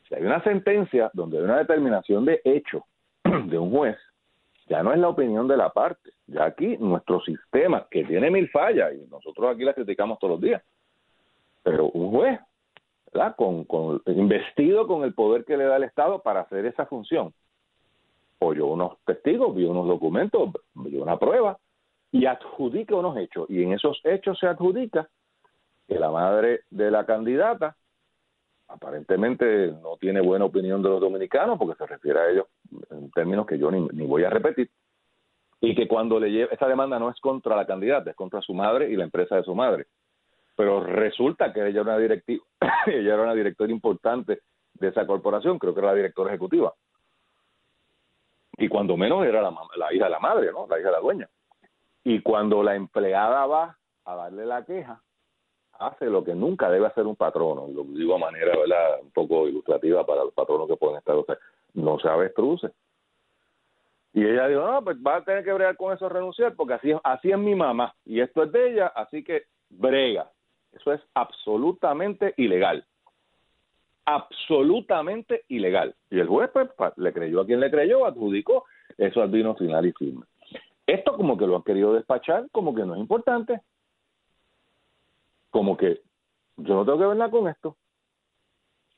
Si 0.08 0.14
hay 0.14 0.22
una 0.22 0.42
sentencia 0.42 1.10
donde 1.12 1.36
hay 1.38 1.44
una 1.44 1.58
determinación 1.58 2.24
de 2.24 2.40
hecho 2.44 2.84
de 3.24 3.58
un 3.58 3.70
juez, 3.70 3.98
ya 4.68 4.82
no 4.82 4.92
es 4.92 4.98
la 4.98 5.08
opinión 5.08 5.46
de 5.48 5.56
la 5.56 5.70
parte. 5.70 6.10
Ya 6.26 6.44
aquí 6.44 6.76
nuestro 6.78 7.20
sistema, 7.20 7.86
que 7.90 8.04
tiene 8.04 8.30
mil 8.30 8.48
fallas, 8.50 8.92
y 8.94 9.06
nosotros 9.08 9.54
aquí 9.54 9.64
la 9.64 9.74
criticamos 9.74 10.18
todos 10.18 10.32
los 10.32 10.40
días, 10.40 10.62
pero 11.62 11.88
un 11.90 12.10
juez, 12.10 12.40
¿verdad? 13.12 13.36
Con, 13.36 13.64
con, 13.64 14.02
investido 14.06 14.86
con 14.86 15.04
el 15.04 15.14
poder 15.14 15.44
que 15.44 15.56
le 15.56 15.64
da 15.64 15.76
el 15.76 15.84
Estado 15.84 16.22
para 16.22 16.40
hacer 16.40 16.66
esa 16.66 16.86
función, 16.86 17.32
oyó 18.40 18.66
unos 18.66 18.98
testigos, 19.04 19.54
vio 19.54 19.70
unos 19.70 19.86
documentos, 19.86 20.50
vio 20.74 21.02
una 21.02 21.18
prueba, 21.18 21.58
y 22.10 22.26
adjudica 22.26 22.94
unos 22.94 23.16
hechos. 23.16 23.48
Y 23.48 23.62
en 23.62 23.72
esos 23.72 24.00
hechos 24.04 24.38
se 24.38 24.46
adjudica 24.46 25.08
que 25.86 25.98
la 25.98 26.10
madre 26.10 26.60
de 26.70 26.90
la 26.90 27.06
candidata 27.06 27.76
aparentemente 28.68 29.72
no 29.82 29.96
tiene 29.96 30.20
buena 30.20 30.44
opinión 30.44 30.82
de 30.82 30.88
los 30.88 31.00
dominicanos 31.00 31.58
porque 31.58 31.76
se 31.76 31.86
refiere 31.86 32.18
a 32.18 32.30
ellos 32.30 32.46
en 32.90 33.10
términos 33.10 33.46
que 33.46 33.58
yo 33.58 33.70
ni, 33.70 33.86
ni 33.92 34.06
voy 34.06 34.24
a 34.24 34.30
repetir. 34.30 34.70
Y 35.60 35.74
que 35.74 35.88
cuando 35.88 36.20
le 36.20 36.30
lleva 36.30 36.52
esta 36.52 36.68
demanda 36.68 36.98
no 36.98 37.10
es 37.10 37.18
contra 37.20 37.56
la 37.56 37.66
candidata 37.66 38.10
es 38.10 38.16
contra 38.16 38.40
su 38.42 38.54
madre 38.54 38.90
y 38.90 38.96
la 38.96 39.04
empresa 39.04 39.36
de 39.36 39.44
su 39.44 39.54
madre. 39.54 39.86
Pero 40.56 40.82
resulta 40.84 41.52
que 41.52 41.60
ella 41.60 41.80
era 41.80 41.82
una 41.82 41.98
directiva 41.98 42.44
ella 42.86 43.14
era 43.14 43.22
una 43.22 43.34
directora 43.34 43.72
importante 43.72 44.40
de 44.74 44.88
esa 44.88 45.06
corporación 45.06 45.58
creo 45.58 45.72
que 45.72 45.80
era 45.80 45.90
la 45.90 45.96
directora 45.96 46.30
ejecutiva. 46.30 46.74
Y 48.58 48.68
cuando 48.68 48.96
menos 48.96 49.24
era 49.24 49.42
la, 49.42 49.54
la 49.76 49.94
hija 49.94 50.04
de 50.04 50.10
la 50.10 50.20
madre 50.20 50.50
no 50.52 50.66
la 50.66 50.78
hija 50.78 50.88
de 50.88 50.94
la 50.94 51.00
dueña. 51.00 51.28
Y 52.04 52.20
cuando 52.20 52.62
la 52.62 52.74
empleada 52.74 53.46
va 53.46 53.78
a 54.04 54.14
darle 54.14 54.46
la 54.46 54.64
queja 54.64 55.02
hace 55.78 56.06
lo 56.06 56.24
que 56.24 56.34
nunca 56.34 56.70
debe 56.70 56.86
hacer 56.86 57.06
un 57.06 57.16
patrono, 57.16 57.66
lo 57.68 57.84
digo 57.84 58.14
a 58.14 58.18
manera 58.18 58.52
un 59.02 59.10
poco 59.10 59.48
ilustrativa 59.48 60.04
para 60.04 60.24
los 60.24 60.34
patronos 60.34 60.68
que 60.68 60.76
pueden 60.76 60.98
estar, 60.98 61.14
o 61.14 61.24
no 61.74 61.98
se 61.98 62.08
avestruce. 62.08 62.70
Y 64.12 64.24
ella 64.24 64.48
dijo, 64.48 64.66
no, 64.66 64.82
pues 64.82 64.96
va 64.96 65.16
a 65.16 65.24
tener 65.24 65.44
que 65.44 65.52
bregar 65.52 65.76
con 65.76 65.92
eso, 65.92 66.08
renunciar, 66.08 66.54
porque 66.54 66.74
así, 66.74 66.90
es- 66.90 67.00
así 67.04 67.30
es 67.30 67.38
mi 67.38 67.54
mamá, 67.54 67.94
y 68.04 68.20
esto 68.20 68.42
es 68.42 68.52
de 68.52 68.72
ella, 68.72 68.86
así 68.88 69.22
que 69.22 69.44
brega. 69.68 70.30
Eso 70.72 70.92
es 70.92 71.00
absolutamente 71.14 72.34
ilegal. 72.36 72.84
Absolutamente 74.04 75.44
ilegal. 75.48 75.94
Y 76.10 76.18
el 76.20 76.28
juez 76.28 76.50
pues, 76.52 76.70
le 76.96 77.12
creyó 77.12 77.40
a 77.40 77.46
quien 77.46 77.60
le 77.60 77.70
creyó, 77.70 78.06
adjudicó 78.06 78.64
eso 78.96 79.20
al 79.20 79.30
vino 79.30 79.54
final 79.56 79.84
y 79.84 79.92
firme. 79.92 80.24
Esto 80.86 81.16
como 81.16 81.36
que 81.36 81.46
lo 81.46 81.56
han 81.56 81.62
querido 81.62 81.92
despachar, 81.92 82.46
como 82.52 82.74
que 82.74 82.84
no 82.84 82.94
es 82.94 83.00
importante 83.00 83.60
como 85.56 85.74
que 85.74 86.02
yo 86.58 86.74
no 86.74 86.84
tengo 86.84 86.98
que 86.98 87.06
ver 87.06 87.16
nada 87.16 87.30
con 87.30 87.48
esto. 87.48 87.78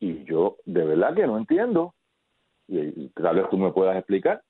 Y 0.00 0.24
yo 0.24 0.56
de 0.64 0.84
verdad 0.84 1.14
que 1.14 1.24
no 1.24 1.38
entiendo, 1.38 1.94
y, 2.66 3.10
tal 3.10 3.36
vez 3.36 3.48
tú 3.48 3.56
me 3.58 3.70
puedas 3.70 3.96
explicar, 3.96 4.42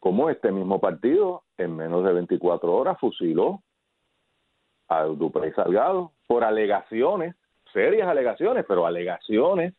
cómo 0.00 0.30
este 0.30 0.50
mismo 0.50 0.80
partido 0.80 1.42
en 1.58 1.76
menos 1.76 2.02
de 2.02 2.14
24 2.14 2.74
horas 2.74 2.98
fusiló 2.98 3.62
a 4.88 5.02
Duprey 5.02 5.52
Salgado 5.52 6.12
por 6.26 6.44
alegaciones, 6.44 7.34
serias 7.74 8.08
alegaciones, 8.08 8.64
pero 8.66 8.86
alegaciones, 8.86 9.74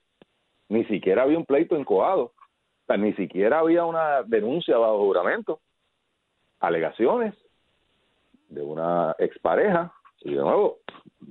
ni 0.70 0.86
siquiera 0.86 1.24
había 1.24 1.40
un 1.40 1.46
pleito 1.46 1.76
encoado, 1.76 2.26
o 2.26 2.86
sea, 2.86 2.98
ni 2.98 3.14
siquiera 3.14 3.58
había 3.58 3.86
una 3.86 4.22
denuncia 4.22 4.78
bajo 4.78 5.00
juramento, 5.00 5.62
alegaciones 6.60 7.34
de 8.50 8.62
una 8.62 9.16
expareja, 9.18 9.92
y 10.22 10.36
de 10.36 10.42
nuevo, 10.42 10.78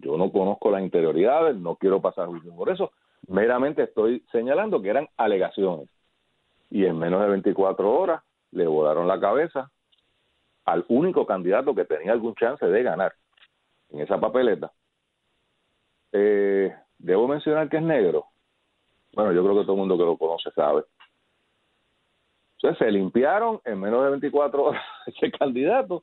yo 0.00 0.16
no 0.16 0.30
conozco 0.30 0.70
las 0.70 0.82
interioridades, 0.82 1.56
no 1.56 1.76
quiero 1.76 2.00
pasar 2.00 2.28
juicio 2.28 2.54
por 2.54 2.70
eso, 2.70 2.92
meramente 3.28 3.82
estoy 3.84 4.24
señalando 4.32 4.80
que 4.82 4.90
eran 4.90 5.08
alegaciones. 5.16 5.88
Y 6.70 6.84
en 6.86 6.98
menos 6.98 7.20
de 7.22 7.28
24 7.28 7.90
horas 7.90 8.22
le 8.50 8.66
volaron 8.66 9.06
la 9.06 9.20
cabeza 9.20 9.70
al 10.64 10.84
único 10.88 11.26
candidato 11.26 11.74
que 11.74 11.84
tenía 11.84 12.12
algún 12.12 12.34
chance 12.34 12.64
de 12.66 12.82
ganar 12.82 13.14
en 13.90 14.00
esa 14.00 14.18
papeleta. 14.18 14.72
Eh, 16.12 16.74
Debo 17.04 17.28
mencionar 17.28 17.68
que 17.68 17.76
es 17.76 17.82
negro. 17.82 18.28
Bueno, 19.12 19.32
yo 19.32 19.42
creo 19.42 19.56
que 19.56 19.62
todo 19.62 19.72
el 19.72 19.78
mundo 19.80 19.98
que 19.98 20.04
lo 20.04 20.16
conoce 20.16 20.50
sabe. 20.52 20.84
Entonces 22.56 22.78
se 22.78 22.90
limpiaron 22.90 23.60
en 23.64 23.78
menos 23.78 24.02
de 24.04 24.10
24 24.10 24.64
horas 24.64 24.82
ese 25.06 25.30
candidato 25.30 26.02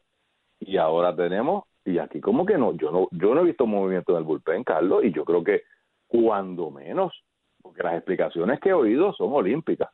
y 0.60 0.78
ahora 0.78 1.16
tenemos 1.16 1.64
y 1.86 1.98
aquí 1.98 2.22
como 2.22 2.46
que 2.46 2.58
no 2.58 2.74
yo 2.74 2.92
no 2.92 3.08
yo 3.12 3.34
no 3.34 3.42
he 3.42 3.46
visto 3.46 3.66
movimiento 3.66 4.12
en 4.14 4.20
el 4.20 4.24
bullpen 4.24 4.64
Carlos 4.64 5.04
y 5.04 5.12
yo 5.12 5.26
creo 5.26 5.44
que 5.44 5.64
cuando 6.08 6.70
menos 6.70 7.14
porque 7.62 7.84
las 7.84 7.96
explicaciones 7.96 8.60
que 8.60 8.70
he 8.70 8.74
oído 8.74 9.14
son 9.14 9.34
olímpicas 9.34 9.90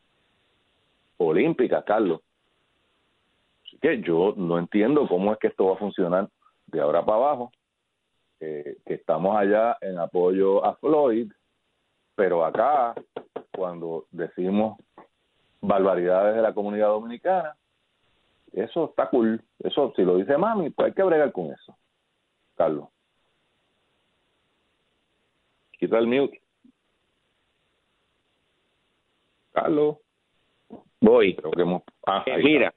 olímpicas 1.18 1.84
Carlos 1.86 2.22
así 3.66 3.78
que 3.80 4.02
yo 4.02 4.34
no 4.36 4.60
entiendo 4.60 5.08
cómo 5.08 5.32
es 5.34 5.40
que 5.40 5.48
esto 5.48 5.68
va 5.68 5.74
a 5.74 5.78
funcionar 5.78 6.30
de 6.68 6.82
ahora 6.82 7.06
para 7.06 7.18
abajo 7.18 7.52
que 8.40 8.78
estamos 8.86 9.36
allá 9.36 9.78
en 9.82 9.98
apoyo 9.98 10.64
a 10.66 10.76
Floyd 10.76 11.32
pero 12.16 12.44
acá 12.44 12.96
cuando 13.52 14.06
decimos 14.12 14.78
barbaridades 15.62 16.36
de 16.36 16.42
la 16.42 16.54
comunidad 16.54 16.88
dominicana. 16.88 17.56
Eso 18.54 18.86
está 18.86 19.10
cool. 19.10 19.42
Eso, 19.60 19.94
si 19.96 20.04
lo 20.04 20.18
dice 20.18 20.38
mami, 20.38 20.70
pues 20.70 20.88
hay 20.88 20.94
que 20.94 21.04
bregar 21.04 21.32
con 21.32 21.48
eso. 21.48 21.77
Carlos. 22.58 22.90
Quita 25.74 26.00
el 26.00 26.08
mute. 26.08 26.42
Carlos. 29.54 29.98
Voy. 31.00 31.38
Eh, 32.26 32.38
mira, 32.44 32.74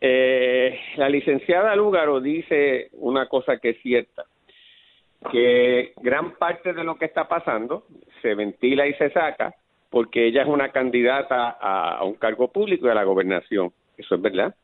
eh, 0.00 0.80
la 0.96 1.08
licenciada 1.08 1.74
Lúgaro 1.74 2.20
dice 2.20 2.90
una 2.92 3.28
cosa 3.28 3.58
que 3.58 3.70
es 3.70 3.82
cierta, 3.82 4.24
que 5.32 5.92
gran 5.96 6.36
parte 6.36 6.72
de 6.72 6.84
lo 6.84 6.94
que 6.94 7.06
está 7.06 7.26
pasando 7.26 7.86
se 8.22 8.34
ventila 8.36 8.86
y 8.86 8.94
se 8.94 9.10
saca 9.10 9.54
porque 9.90 10.26
ella 10.26 10.42
es 10.42 10.48
una 10.48 10.70
candidata 10.70 11.56
a, 11.60 11.98
a 11.98 12.04
un 12.04 12.14
cargo 12.14 12.48
público 12.48 12.88
a 12.88 12.94
la 12.94 13.04
gobernación. 13.04 13.72
Eso 13.96 14.14
es 14.14 14.22
verdad. 14.22 14.54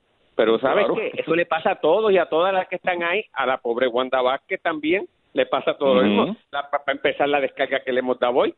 Pero 0.41 0.59
¿sabes 0.59 0.87
Claro. 0.87 0.95
qué? 0.95 1.13
Eso 1.21 1.35
le 1.37 1.45
pasa 1.45 1.73
a 1.73 1.81
todos 1.81 2.11
y 2.13 2.17
a 2.17 2.25
todas 2.25 2.55
las 2.55 2.67
que 2.67 2.77
están 2.77 3.03
ahí, 3.03 3.23
a 3.35 3.45
la 3.45 3.59
pobre 3.59 3.87
Wanda 3.89 4.23
Vázquez 4.23 4.59
también 4.63 5.07
le 5.35 5.45
pasa 5.45 5.77
todo 5.77 6.01
eso. 6.03 6.35
La- 6.51 6.71
Para 6.71 6.93
empezar 6.93 7.29
la 7.29 7.43
descarga 7.43 7.81
que 7.81 7.93
le 7.93 8.01
hemos 8.01 8.19
dado 8.19 8.37
hoy. 8.37 8.55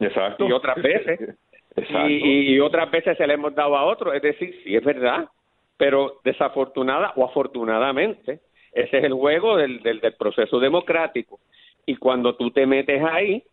Exacto. 0.00 0.44
y 0.48 0.50
otras 0.50 0.76
veces. 0.82 1.36
Exacto. 1.76 2.08
y, 2.10 2.54
y 2.54 2.58
otras 2.60 2.90
veces 2.90 3.16
se 3.16 3.26
le 3.28 3.34
hemos 3.34 3.54
dado 3.54 3.76
a 3.76 3.84
otros. 3.84 4.12
Es 4.16 4.22
decir, 4.22 4.60
sí 4.64 4.74
es 4.74 4.82
verdad, 4.84 5.28
pero 5.76 6.18
desafortunada 6.24 7.12
o 7.14 7.24
afortunadamente, 7.24 8.40
ese 8.72 8.98
es 8.98 9.04
el 9.04 9.12
juego 9.12 9.56
del, 9.56 9.82
del, 9.84 10.00
del 10.00 10.14
proceso 10.14 10.58
democrático. 10.58 11.38
Y 11.86 11.94
cuando 11.94 12.34
tú 12.34 12.50
te 12.50 12.66
metes 12.66 13.00
ahí, 13.04 13.44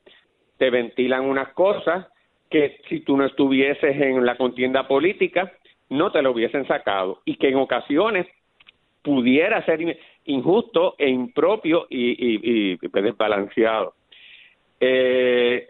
te 0.57 0.71
ventilan 0.71 1.25
unas 1.25 1.49
cosas 1.53 2.07
que 2.49 2.81
si 2.89 3.01
tú 3.01 3.15
no 3.17 3.25
estuvieses 3.25 3.95
en 4.01 4.25
la 4.25 4.35
contienda 4.35 4.87
política, 4.87 5.51
no 5.91 6.11
te 6.11 6.21
lo 6.21 6.31
hubiesen 6.31 6.65
sacado. 6.67 7.21
Y 7.25 7.35
que 7.35 7.49
en 7.49 7.57
ocasiones 7.57 8.25
pudiera 9.03 9.63
ser 9.65 9.81
in- 9.81 9.97
injusto 10.25 10.95
e 10.97 11.09
impropio 11.09 11.85
y, 11.89 12.75
y, 12.75 12.77
desbalanceado. 12.77 13.93
Eh, 14.79 15.67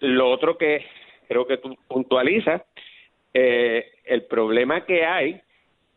lo 0.00 0.30
otro 0.30 0.56
que 0.56 0.84
creo 1.28 1.46
que 1.46 1.58
tú 1.58 1.76
puntualizas, 1.88 2.62
eh, 3.34 3.92
el 4.04 4.22
problema 4.26 4.84
que 4.84 5.04
hay 5.04 5.40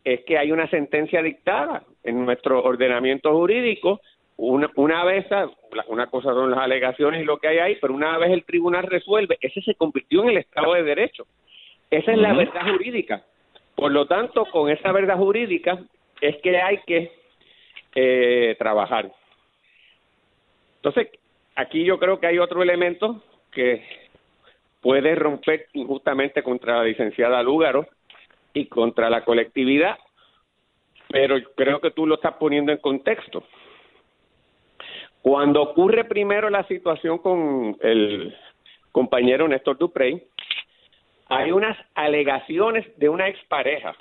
es 0.04 0.24
que 0.24 0.38
hay 0.38 0.50
una 0.52 0.68
sentencia 0.68 1.22
dictada 1.22 1.84
en 2.02 2.24
nuestro 2.24 2.62
ordenamiento 2.62 3.32
jurídico. 3.32 4.00
Una, 4.38 4.70
una 4.76 5.04
vez, 5.04 5.26
una 5.88 6.06
cosa 6.08 6.30
son 6.30 6.50
las 6.50 6.60
alegaciones 6.60 7.22
y 7.22 7.24
lo 7.24 7.38
que 7.38 7.48
hay 7.48 7.58
ahí, 7.58 7.78
pero 7.80 7.94
una 7.94 8.18
vez 8.18 8.30
el 8.30 8.44
tribunal 8.44 8.84
resuelve, 8.84 9.38
ese 9.40 9.62
se 9.62 9.74
convirtió 9.74 10.22
en 10.22 10.30
el 10.30 10.38
Estado 10.38 10.74
de 10.74 10.82
Derecho. 10.82 11.26
Esa 11.90 12.12
es 12.12 12.18
la 12.18 12.32
verdad 12.32 12.62
jurídica. 12.70 13.24
Por 13.74 13.92
lo 13.92 14.06
tanto, 14.06 14.46
con 14.46 14.70
esa 14.70 14.90
verdad 14.92 15.16
jurídica 15.16 15.78
es 16.20 16.36
que 16.42 16.56
hay 16.60 16.78
que 16.86 17.12
eh, 17.94 18.56
trabajar. 18.58 19.10
Entonces, 20.76 21.08
aquí 21.54 21.84
yo 21.84 21.98
creo 21.98 22.18
que 22.18 22.26
hay 22.26 22.38
otro 22.38 22.62
elemento 22.62 23.22
que 23.52 23.82
puede 24.80 25.14
romper 25.14 25.66
injustamente 25.72 26.42
contra 26.42 26.78
la 26.78 26.84
licenciada 26.84 27.42
Lúgaro 27.42 27.86
y 28.54 28.66
contra 28.66 29.10
la 29.10 29.24
colectividad, 29.24 29.98
pero 31.08 31.36
creo 31.56 31.80
que 31.80 31.90
tú 31.90 32.06
lo 32.06 32.16
estás 32.16 32.34
poniendo 32.34 32.72
en 32.72 32.78
contexto. 32.78 33.44
Cuando 35.22 35.60
ocurre 35.60 36.04
primero 36.04 36.48
la 36.50 36.62
situación 36.68 37.18
con 37.18 37.76
el 37.80 38.34
compañero 38.92 39.48
Néstor 39.48 39.76
Duprey, 39.76 40.22
hay 41.28 41.52
unas 41.52 41.76
alegaciones 41.94 42.86
de 42.98 43.08
una 43.08 43.28
expareja. 43.28 43.94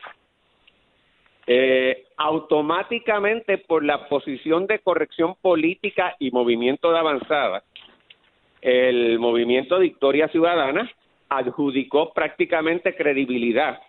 Eh, 1.48 2.06
automáticamente 2.18 3.60
por 3.60 3.84
la 3.84 4.08
posición 4.10 4.66
de 4.66 4.80
corrección 4.80 5.36
política 5.42 6.16
y 6.20 6.32
movimiento 6.32 6.92
de 6.92 6.98
avanzada, 6.98 7.64
el 8.62 9.20
movimiento 9.20 9.78
Victoria 9.78 10.28
Ciudadana 10.30 10.90
adjudicó 11.30 12.14
prácticamente 12.14 12.96
credibilidad 12.96 13.80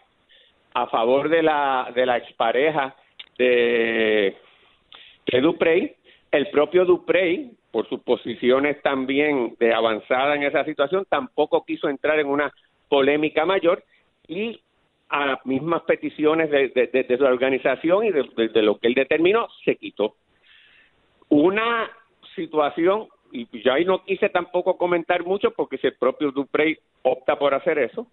a 0.75 0.87
favor 0.89 1.31
de 1.31 1.43
la 1.43 1.91
de 1.95 2.05
la 2.05 2.19
expareja 2.19 2.95
de, 3.39 4.37
de 5.27 5.41
Duprey, 5.41 5.95
el 6.31 6.51
propio 6.51 6.85
Duprey, 6.85 7.53
por 7.71 7.89
sus 7.89 8.01
posiciones 8.03 8.83
también 8.83 9.57
de 9.59 9.73
avanzada 9.73 10.35
en 10.35 10.43
esa 10.43 10.65
situación, 10.65 11.07
tampoco 11.09 11.65
quiso 11.65 11.89
entrar 11.89 12.19
en 12.19 12.27
una 12.27 12.53
polémica 12.89 13.45
mayor 13.45 13.83
y 14.29 14.61
a 15.09 15.27
las 15.27 15.47
mismas 15.47 15.83
peticiones 15.83 16.51
de, 16.51 16.69
de, 16.69 16.87
de- 16.89 17.05
de 17.05 17.17
su 17.19 17.25
organización 17.25 18.05
y 18.05 18.11
de, 18.11 18.63
lo 18.63 18.79
que 18.79 18.89
él 18.89 18.95
determinó, 18.95 19.49
se 19.65 19.77
quitó. 19.77 20.17
Una 21.29 21.91
situación, 22.35 23.09
y 23.33 23.47
ya 23.63 23.75
ahí 23.75 23.85
no 23.85 24.05
quise 24.05 24.29
tampoco 24.29 24.77
comentar 24.77 25.25
mucho 25.25 25.51
porque 25.53 25.79
si 25.79 25.87
el 25.89 25.95
propio 25.95 26.31
Duprey 26.31 26.77
opta 27.03 27.39
por 27.39 27.55
hacer 27.55 27.79
eso, 27.79 28.07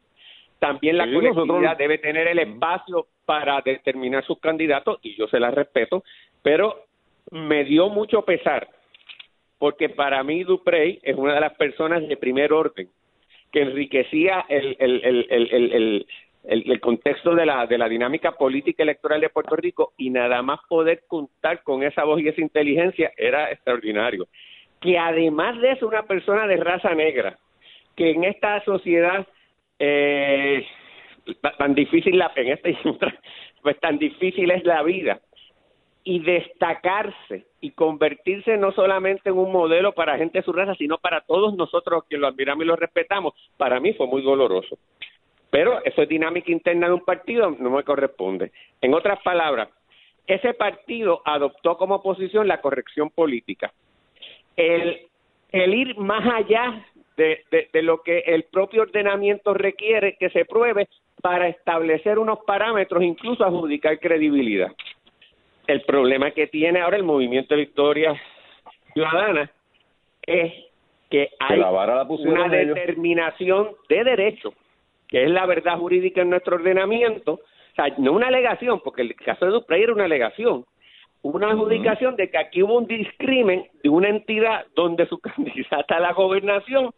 también 0.60 0.98
la 0.98 1.06
Sí, 1.06 1.14
colectividad 1.14 1.46
nosotros- 1.48 1.78
debe 1.78 1.98
tener 1.98 2.28
el 2.28 2.40
espacio 2.40 3.08
para 3.26 3.62
determinar 3.62 4.24
sus 4.26 4.40
candidatos 4.40 5.00
y 5.02 5.16
yo 5.16 5.28
se 5.28 5.40
las 5.40 5.54
respeto, 5.54 6.04
pero 6.42 6.86
me 7.32 7.64
dio 7.64 7.90
mucho 7.90 8.22
pesar 8.24 8.68
porque 9.60 9.90
para 9.90 10.24
mí 10.24 10.44
Duprey 10.44 11.00
es 11.04 11.16
una 11.16 11.34
de 11.36 11.40
las 11.42 11.54
personas 11.54 12.08
de 12.08 12.18
primer 12.18 12.52
orden 12.54 12.90
que 13.54 13.62
enriquecía 13.62 14.46
el, 14.50 14.76
el, 14.80 15.28
el, 15.30 16.06
el, 16.44 16.80
contexto 16.82 17.36
de 17.36 17.46
la, 17.46 17.68
de 17.68 17.78
la 17.78 17.88
dinámica 17.88 18.32
política 18.34 18.84
electoral 18.84 19.22
de 19.22 19.30
Puerto 19.30 19.56
Rico 19.56 19.94
y 19.96 20.10
nada 20.10 20.42
más 20.42 20.60
poder 20.68 21.04
contar 21.08 21.62
con 21.64 21.84
esa 21.84 22.04
voz 22.04 22.20
y 22.20 22.28
esa 22.28 22.42
inteligencia 22.42 23.14
era 23.16 23.52
extraordinario. 23.52 24.28
Que 24.82 24.98
además 24.98 25.62
de 25.62 25.72
eso, 25.74 25.88
una 25.88 26.04
persona 26.04 26.48
de 26.48 26.58
raza 26.58 26.94
negra, 26.96 27.38
que 27.96 28.10
en 28.10 28.24
esta 28.26 28.62
sociedad 28.66 29.26
eh, 29.80 30.66
ta- 31.40 31.56
tan 31.56 31.76
difícil 31.76 32.18
la 32.18 32.32
en 32.36 32.60
pues 33.62 33.80
tan 33.80 33.98
difícil 33.98 34.50
es 34.52 34.66
la 34.66 34.84
vida 34.84 35.22
y 36.04 36.20
destacarse 36.20 37.46
y 37.62 37.72
convertirse 37.72 38.58
no 38.58 38.72
solamente 38.74 39.30
en 39.30 39.38
un 39.38 39.52
modelo 39.52 39.94
para 39.94 40.18
gente 40.18 40.40
de 40.40 40.44
su 40.44 40.52
raza, 40.52 40.76
sino 40.76 40.98
para 40.98 41.22
todos 41.22 41.56
nosotros 41.56 42.04
que 42.10 42.18
lo 42.18 42.28
admiramos 42.28 42.66
y 42.66 42.68
lo 42.68 42.76
respetamos, 42.76 43.34
para 43.58 43.80
mí 43.80 43.94
fue 43.94 44.08
muy 44.08 44.22
doloroso. 44.22 44.78
Pero 45.50 45.84
eso 45.86 46.02
es 46.02 46.10
dinámica 46.10 46.52
interna 46.52 46.88
de 46.88 46.94
un 46.94 47.06
partido, 47.06 47.52
no 47.52 47.70
me 47.70 47.84
corresponde. 47.84 48.52
En 48.82 48.94
otras 48.94 49.22
palabras, 49.22 49.70
ese 50.28 50.54
partido 50.54 51.22
adoptó 51.26 51.78
como 51.78 52.02
posición 52.02 52.48
la 52.48 52.60
corrección 52.60 53.10
política. 53.10 53.72
El, 54.56 55.08
el 55.52 55.74
ir 55.74 55.98
más 55.98 56.26
allá 56.34 56.86
de, 57.16 57.44
de, 57.52 57.70
de 57.72 57.82
lo 57.82 58.02
que 58.02 58.20
el 58.20 58.44
propio 58.44 58.82
ordenamiento 58.82 59.54
requiere 59.54 60.18
que 60.18 60.30
se 60.32 60.46
pruebe 60.46 60.88
para 61.22 61.48
establecer 61.48 62.20
unos 62.20 62.40
parámetros, 62.40 63.04
incluso 63.04 63.46
adjudicar 63.46 64.00
credibilidad. 64.00 64.72
El 65.68 65.82
problema 65.84 66.32
que 66.32 66.48
tiene 66.48 66.82
ahora 66.82 66.98
el 66.98 67.04
movimiento 67.04 67.56
de 67.56 67.62
Victoria 67.62 68.16
Ciudadana 68.94 69.50
es 70.22 70.54
que 71.10 71.30
hay 71.40 71.60
la 71.60 71.72
la 71.72 72.04
una 72.04 72.46
ellos. 72.48 72.76
determinación 72.76 73.70
de 73.88 74.04
derecho, 74.04 74.54
que 75.08 75.24
es 75.24 75.30
la 75.30 75.46
verdad 75.46 75.78
jurídica 75.78 76.22
en 76.22 76.32
nuestro 76.32 76.56
ordenamiento, 76.56 77.34
o 77.34 77.76
sea, 77.76 77.94
no 77.98 78.14
una 78.14 78.28
alegación, 78.28 78.82
porque 78.84 79.04
el 79.04 79.16
caso 79.16 79.46
de 79.46 79.52
Duprey 79.52 79.84
era 79.84 79.94
una 79.94 80.06
alegación, 80.06 80.66
una 81.22 81.52
adjudicación 81.52 82.16
de 82.16 82.30
que 82.30 82.38
aquí 82.38 82.62
hubo 82.62 82.78
un 82.78 82.86
discrimen 82.86 83.66
de 83.82 83.90
una 83.90 84.10
entidad 84.10 84.66
donde 84.76 85.08
su 85.08 85.20
candidata 85.20 85.98
a 85.98 86.00
la 86.00 86.14
gobernación 86.14 86.92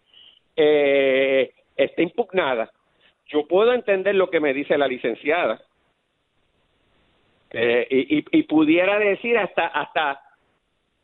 eh, 0.55 1.51
está 1.75 2.01
impugnada. 2.01 2.71
Yo 3.27 3.47
puedo 3.47 3.73
entender 3.73 4.15
lo 4.15 4.29
que 4.29 4.39
me 4.39 4.53
dice 4.53 4.77
la 4.77 4.87
licenciada, 4.87 5.61
eh, 7.55 7.87
y, 7.89 8.17
y, 8.19 8.25
y 8.31 8.43
pudiera 8.43 8.99
decir 8.99 9.37
hasta 9.37 9.67
hasta 9.67 10.21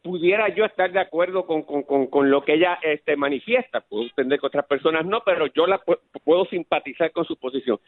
pudiera 0.03 0.49
yo 0.49 0.65
estar 0.65 0.91
de 0.91 0.99
acuerdo 0.99 1.45
con, 1.45 1.61
con, 1.61 1.83
con, 1.83 2.07
con 2.07 2.31
lo 2.31 2.43
que 2.43 2.53
ella 2.55 2.79
este, 2.81 3.15
manifiesta. 3.15 3.81
Puedo 3.81 4.03
entender 4.05 4.39
que 4.39 4.47
otras 4.47 4.65
personas 4.65 5.05
no, 5.05 5.21
pero 5.23 5.45
yo 5.45 5.67
la 5.67 5.79
pu- 5.79 5.99
puedo 6.23 6.45
simpatizar 6.45 7.11
con 7.11 7.23
su 7.23 7.37
posición. 7.37 7.79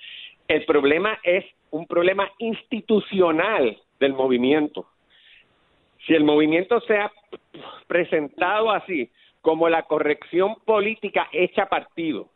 El 0.48 0.64
problema 0.66 1.18
es 1.24 1.44
un 1.72 1.88
problema 1.88 2.32
institucional 2.38 3.78
del 4.00 4.14
movimiento. 4.14 4.86
Si 6.06 6.14
el 6.14 6.24
movimiento 6.24 6.82
se 6.82 6.98
ha 6.98 7.12
presentado 7.88 8.70
así, 8.70 9.10
como 9.42 9.68
la 9.68 9.82
corrección 9.84 10.56
política 10.66 11.30
hecha 11.32 11.66
partido, 11.66 12.30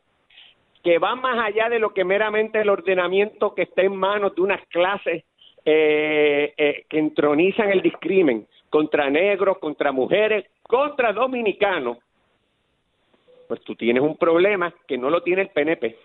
que 0.83 0.97
va 0.97 1.15
más 1.15 1.37
allá 1.37 1.69
de 1.69 1.77
lo 1.77 1.93
que 1.93 2.03
meramente 2.03 2.61
el 2.61 2.69
ordenamiento 2.69 3.53
que 3.53 3.63
está 3.63 3.83
en 3.83 3.95
manos 3.95 4.33
de 4.33 4.41
unas 4.41 4.65
clases 4.69 5.23
eh, 5.69 6.53
eh, 6.55 6.85
que 6.87 6.97
entronizan 6.97 7.69
el 7.69 7.81
discrimen 7.81 8.47
contra 8.69 9.09
negros, 9.09 9.57
contra 9.57 9.91
mujeres, 9.91 10.45
contra 10.63 11.11
dominicanos, 11.11 11.97
pues 13.49 13.59
tú 13.65 13.75
tienes 13.75 14.01
un 14.01 14.15
problema 14.15 14.73
que 14.87 14.97
no 14.97 15.09
lo 15.09 15.21
tiene 15.23 15.41
el 15.41 15.49
PNP, 15.49 15.97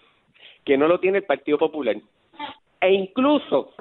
que 0.64 0.76
no 0.76 0.88
lo 0.88 0.98
tiene 0.98 1.18
el 1.18 1.24
Partido 1.24 1.58
Popular. 1.58 1.94
E 2.80 2.92
incluso 2.92 3.72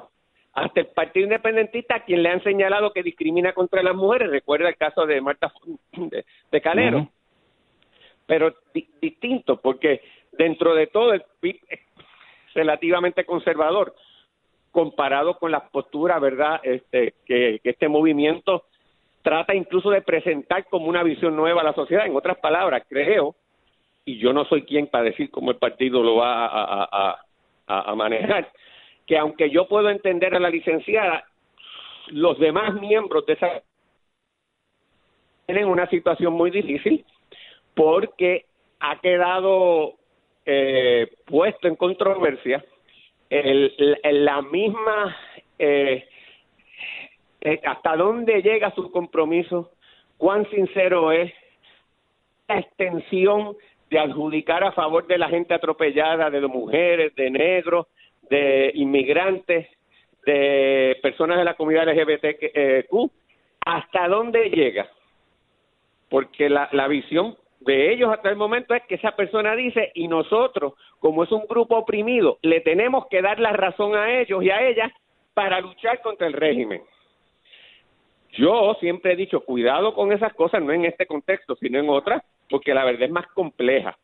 hasta 0.52 0.82
el 0.82 0.86
Partido 0.86 1.24
Independentista, 1.24 1.96
a 1.96 2.04
quien 2.04 2.22
le 2.22 2.28
han 2.28 2.44
señalado 2.44 2.92
que 2.92 3.02
discrimina 3.02 3.52
contra 3.52 3.82
las 3.82 3.96
mujeres, 3.96 4.30
recuerda 4.30 4.68
el 4.68 4.76
caso 4.76 5.04
de 5.04 5.20
Marta 5.20 5.52
de, 6.52 6.60
Calero. 6.60 7.08
Pero 8.26 8.54
distinto, 9.00 9.60
porque 9.60 10.00
dentro 10.30 10.76
de 10.76 10.86
todo 10.86 11.12
el 11.12 11.24
PIB 11.40 11.58
es 11.68 11.80
relativamente 12.54 13.24
conservador, 13.24 13.96
comparado 14.72 15.38
con 15.38 15.52
las 15.52 15.62
posturas, 15.70 16.20
¿verdad?, 16.20 16.60
este, 16.64 17.14
que, 17.24 17.60
este 17.62 17.88
movimiento 17.88 18.64
trata 19.22 19.54
incluso 19.54 19.90
de 19.90 20.02
presentar 20.02 20.64
como 20.64 20.86
una 20.86 21.02
visión 21.04 21.36
nueva 21.36 21.60
a 21.60 21.64
la 21.64 21.74
sociedad. 21.74 22.06
En 22.06 22.16
otras 22.16 22.38
palabras, 22.38 22.82
creo, 22.88 23.36
y 24.04 24.18
yo 24.18 24.32
no 24.32 24.44
soy 24.46 24.62
quien 24.62 24.88
para 24.88 25.04
decir 25.04 25.30
cómo 25.30 25.52
el 25.52 25.58
partido 25.58 26.02
lo 26.02 26.16
va 26.16 26.46
a, 26.46 27.20
a, 27.68 27.94
manejar, 27.94 28.50
que 29.06 29.16
aunque 29.16 29.50
yo 29.50 29.68
puedo 29.68 29.88
entender 29.90 30.34
a 30.34 30.40
la 30.40 30.50
licenciada, 30.50 31.24
los 32.08 32.38
demás 32.38 32.74
miembros 32.74 33.24
de 33.26 33.34
esa 33.34 33.62
tienen 35.46 35.68
una 35.68 35.88
situación 35.88 36.32
muy 36.32 36.50
difícil 36.50 37.04
porque 37.74 38.46
ha 38.80 39.00
quedado 39.00 39.94
eh, 40.44 41.08
puesto 41.26 41.68
en 41.68 41.76
controversia 41.76 42.64
el, 43.32 43.98
la 44.24 44.42
misma 44.42 45.16
eh, 45.58 46.06
eh, 47.40 47.60
hasta 47.64 47.96
dónde 47.96 48.42
llega 48.42 48.74
su 48.74 48.90
compromiso, 48.90 49.70
cuán 50.18 50.48
sincero 50.50 51.12
es 51.12 51.32
la 52.48 52.58
extensión 52.58 53.56
de 53.88 53.98
adjudicar 53.98 54.64
a 54.64 54.72
favor 54.72 55.06
de 55.06 55.18
la 55.18 55.28
gente 55.28 55.54
atropellada, 55.54 56.30
de 56.30 56.46
mujeres, 56.46 57.14
de 57.14 57.30
negros, 57.30 57.86
de 58.28 58.70
inmigrantes, 58.74 59.66
de 60.26 60.98
personas 61.02 61.38
de 61.38 61.44
la 61.44 61.54
comunidad 61.54 61.88
LGBTQ, 61.88 63.10
hasta 63.64 64.08
dónde 64.08 64.50
llega. 64.50 64.88
Porque 66.08 66.50
la, 66.50 66.68
la 66.72 66.86
visión 66.86 67.36
de 67.64 67.92
ellos 67.92 68.12
hasta 68.12 68.28
el 68.30 68.36
momento 68.36 68.74
es 68.74 68.82
que 68.84 68.96
esa 68.96 69.12
persona 69.12 69.54
dice, 69.54 69.92
y 69.94 70.08
nosotros, 70.08 70.74
como 70.98 71.24
es 71.24 71.32
un 71.32 71.46
grupo 71.48 71.76
oprimido, 71.76 72.38
le 72.42 72.60
tenemos 72.60 73.06
que 73.08 73.22
dar 73.22 73.38
la 73.40 73.52
razón 73.52 73.94
a 73.94 74.20
ellos 74.20 74.42
y 74.42 74.50
a 74.50 74.66
ellas 74.66 74.92
para 75.34 75.60
luchar 75.60 76.00
contra 76.02 76.26
el 76.26 76.32
régimen. 76.32 76.82
Yo 78.32 78.74
siempre 78.80 79.12
he 79.12 79.16
dicho, 79.16 79.40
cuidado 79.40 79.94
con 79.94 80.12
esas 80.12 80.32
cosas, 80.34 80.62
no 80.62 80.72
en 80.72 80.86
este 80.86 81.06
contexto, 81.06 81.54
sino 81.56 81.78
en 81.78 81.88
otras, 81.88 82.22
porque 82.48 82.72
la 82.72 82.84
verdad 82.84 83.02
es 83.02 83.10
más 83.10 83.26
compleja. 83.28 83.96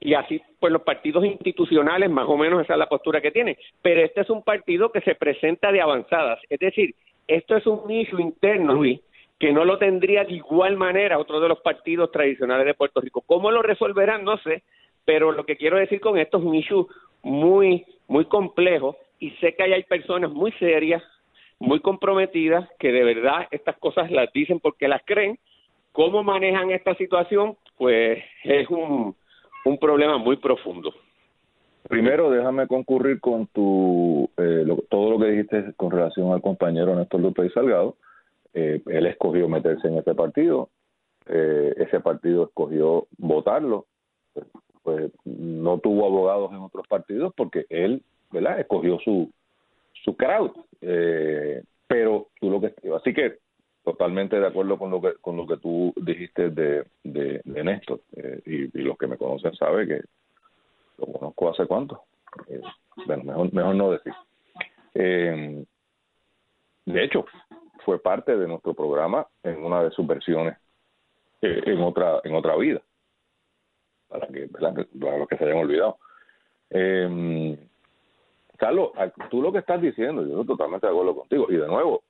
Y 0.00 0.14
así, 0.14 0.40
pues 0.60 0.72
los 0.72 0.82
partidos 0.82 1.24
institucionales, 1.24 2.08
más 2.08 2.26
o 2.28 2.36
menos 2.36 2.62
esa 2.62 2.74
es 2.74 2.78
la 2.78 2.88
postura 2.88 3.20
que 3.20 3.32
tienen. 3.32 3.56
Pero 3.82 4.00
este 4.00 4.20
es 4.20 4.30
un 4.30 4.44
partido 4.44 4.92
que 4.92 5.00
se 5.00 5.16
presenta 5.16 5.72
de 5.72 5.80
avanzadas. 5.80 6.40
Es 6.48 6.60
decir, 6.60 6.94
esto 7.26 7.56
es 7.56 7.66
un 7.66 7.90
issue 7.90 8.22
interno, 8.22 8.74
Luis, 8.74 9.00
que 9.38 9.52
no 9.52 9.64
lo 9.64 9.78
tendría 9.78 10.24
de 10.24 10.34
igual 10.34 10.76
manera 10.76 11.18
otro 11.18 11.40
de 11.40 11.48
los 11.48 11.60
partidos 11.60 12.10
tradicionales 12.10 12.66
de 12.66 12.74
Puerto 12.74 13.00
Rico. 13.00 13.22
¿Cómo 13.26 13.50
lo 13.50 13.62
resolverán? 13.62 14.24
No 14.24 14.36
sé, 14.38 14.62
pero 15.04 15.32
lo 15.32 15.44
que 15.44 15.56
quiero 15.56 15.78
decir 15.78 16.00
con 16.00 16.18
esto 16.18 16.38
es 16.38 16.44
un 16.44 16.54
issue 16.54 16.86
muy, 17.22 17.84
muy 18.08 18.24
complejo 18.24 18.96
y 19.18 19.30
sé 19.32 19.54
que 19.54 19.62
hay 19.62 19.82
personas 19.84 20.30
muy 20.30 20.52
serias 20.52 21.02
muy 21.60 21.80
comprometidas 21.80 22.68
que 22.78 22.92
de 22.92 23.02
verdad 23.02 23.48
estas 23.50 23.76
cosas 23.78 24.10
las 24.10 24.32
dicen 24.32 24.60
porque 24.60 24.88
las 24.88 25.02
creen. 25.04 25.38
¿Cómo 25.92 26.22
manejan 26.22 26.70
esta 26.70 26.94
situación? 26.94 27.56
Pues 27.76 28.22
es 28.44 28.68
un, 28.70 29.14
un 29.64 29.78
problema 29.78 30.18
muy 30.18 30.36
profundo. 30.36 30.92
Primero, 31.88 32.30
déjame 32.30 32.66
concurrir 32.66 33.18
con 33.18 33.46
tu 33.46 34.30
eh, 34.36 34.64
todo 34.90 35.10
lo 35.10 35.18
que 35.18 35.30
dijiste 35.30 35.72
con 35.76 35.90
relación 35.90 36.32
al 36.32 36.42
compañero 36.42 36.94
Néstor 36.94 37.20
López 37.20 37.52
Salgado. 37.52 37.96
Eh, 38.58 38.82
él 38.86 39.06
escogió 39.06 39.48
meterse 39.48 39.86
en 39.86 39.98
ese 39.98 40.14
partido, 40.14 40.70
eh, 41.26 41.74
ese 41.76 42.00
partido 42.00 42.44
escogió 42.44 43.06
votarlo, 43.16 43.86
pues 44.82 45.12
no 45.24 45.78
tuvo 45.78 46.06
abogados 46.06 46.50
en 46.50 46.58
otros 46.58 46.86
partidos 46.88 47.32
porque 47.36 47.66
él, 47.68 48.02
¿verdad? 48.32 48.58
Escogió 48.58 48.98
su 48.98 49.30
su 50.04 50.16
crowd. 50.16 50.50
Eh, 50.80 51.62
pero 51.86 52.28
tú 52.40 52.50
lo 52.50 52.60
que 52.60 52.74
así 52.96 53.14
que 53.14 53.38
totalmente 53.84 54.40
de 54.40 54.46
acuerdo 54.46 54.76
con 54.76 54.90
lo 54.90 55.00
que 55.00 55.14
con 55.20 55.36
lo 55.36 55.46
que 55.46 55.56
tú 55.58 55.92
dijiste 55.96 56.50
de, 56.50 56.84
de, 57.04 57.40
Néstor 57.44 58.00
eh, 58.16 58.42
y, 58.44 58.78
los 58.82 58.98
que 58.98 59.06
me 59.06 59.16
conocen 59.16 59.54
saben 59.54 59.88
que 59.88 60.00
lo 60.98 61.06
conozco 61.06 61.50
hace 61.50 61.66
cuánto 61.66 62.02
bueno 63.06 63.24
mejor 63.24 63.54
mejor 63.54 63.74
no 63.74 63.90
decir 63.92 64.12
de 66.84 67.04
hecho 67.04 67.24
fue 67.88 68.02
parte 68.02 68.36
de 68.36 68.46
nuestro 68.46 68.74
programa 68.74 69.26
en 69.42 69.64
una 69.64 69.82
de 69.82 69.90
sus 69.92 70.06
versiones 70.06 70.58
en 71.40 71.80
otra 71.80 72.20
en 72.22 72.34
otra 72.34 72.54
vida 72.56 72.82
para 74.08 74.26
que 74.26 74.46
para 74.48 75.18
los 75.18 75.26
que 75.26 75.38
se 75.38 75.44
hayan 75.44 75.56
olvidado 75.56 75.96
eh, 76.68 77.56
Carlos, 78.58 78.90
tú 79.30 79.40
lo 79.40 79.52
que 79.52 79.60
estás 79.60 79.80
diciendo, 79.80 80.22
yo 80.22 80.40
estoy 80.40 80.46
totalmente 80.46 80.86
de 80.86 80.92
acuerdo 80.92 81.14
contigo. 81.14 81.46
Y 81.48 81.56
de 81.56 81.68
nuevo, 81.68 82.02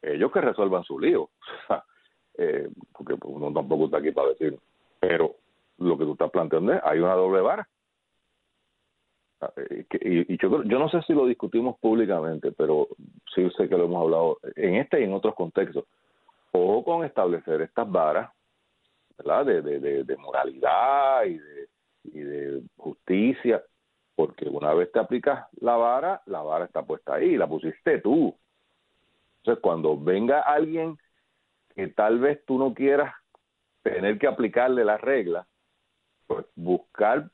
ellos 0.00 0.32
que 0.32 0.40
resuelvan 0.40 0.82
su 0.84 0.98
lío. 0.98 1.28
eh, 2.38 2.68
porque 2.92 3.14
uno 3.26 3.52
tampoco 3.52 3.84
está 3.84 3.98
aquí 3.98 4.10
para 4.10 4.30
decir. 4.30 4.58
Pero 4.98 5.36
lo 5.76 5.98
que 5.98 6.04
tú 6.04 6.12
estás 6.12 6.30
planteando 6.30 6.72
es, 6.72 6.80
hay 6.82 6.98
una 6.98 7.14
doble 7.14 7.42
vara. 7.42 7.68
Eh, 9.56 9.86
y, 10.28 10.38
yo, 10.38 10.48
no 10.62 10.88
sé 10.88 11.02
si 11.02 11.12
lo 11.12 11.26
discutimos 11.26 11.78
públicamente, 11.78 12.52
pero 12.52 12.88
sí 13.34 13.48
sé 13.56 13.68
que 13.68 13.76
lo 13.76 13.84
hemos 13.84 14.02
hablado 14.02 14.38
en 14.56 14.76
este 14.76 15.00
y 15.00 15.04
en 15.04 15.12
otros 15.12 15.34
contextos. 15.34 15.84
Ojo 16.52 16.84
con 16.84 17.04
establecer 17.04 17.62
estas 17.62 17.90
varas, 17.90 18.30
¿verdad? 19.18 19.46
De, 19.46 20.16
moralidad 20.18 21.24
y 21.24 21.38
de, 21.38 21.68
y 22.04 22.18
de 22.20 22.62
justicia 22.76 23.62
porque 24.14 24.48
una 24.48 24.74
vez 24.74 24.92
te 24.92 24.98
aplicas 24.98 25.46
la 25.60 25.76
vara, 25.76 26.22
la 26.26 26.42
vara 26.42 26.66
está 26.66 26.82
puesta 26.82 27.14
ahí, 27.14 27.36
la 27.36 27.48
pusiste 27.48 27.98
tú. 28.00 28.36
Entonces, 29.38 29.60
cuando 29.62 29.98
venga 29.98 30.40
alguien 30.40 30.98
que 31.74 31.88
tal 31.88 32.20
vez 32.20 32.44
tú 32.44 32.58
no 32.58 32.74
quieras 32.74 33.14
tener 33.82 34.18
que 34.18 34.26
aplicarle 34.26 34.84
la 34.84 34.98
regla, 34.98 35.46
pues 36.26 36.46
buscar 36.54 37.30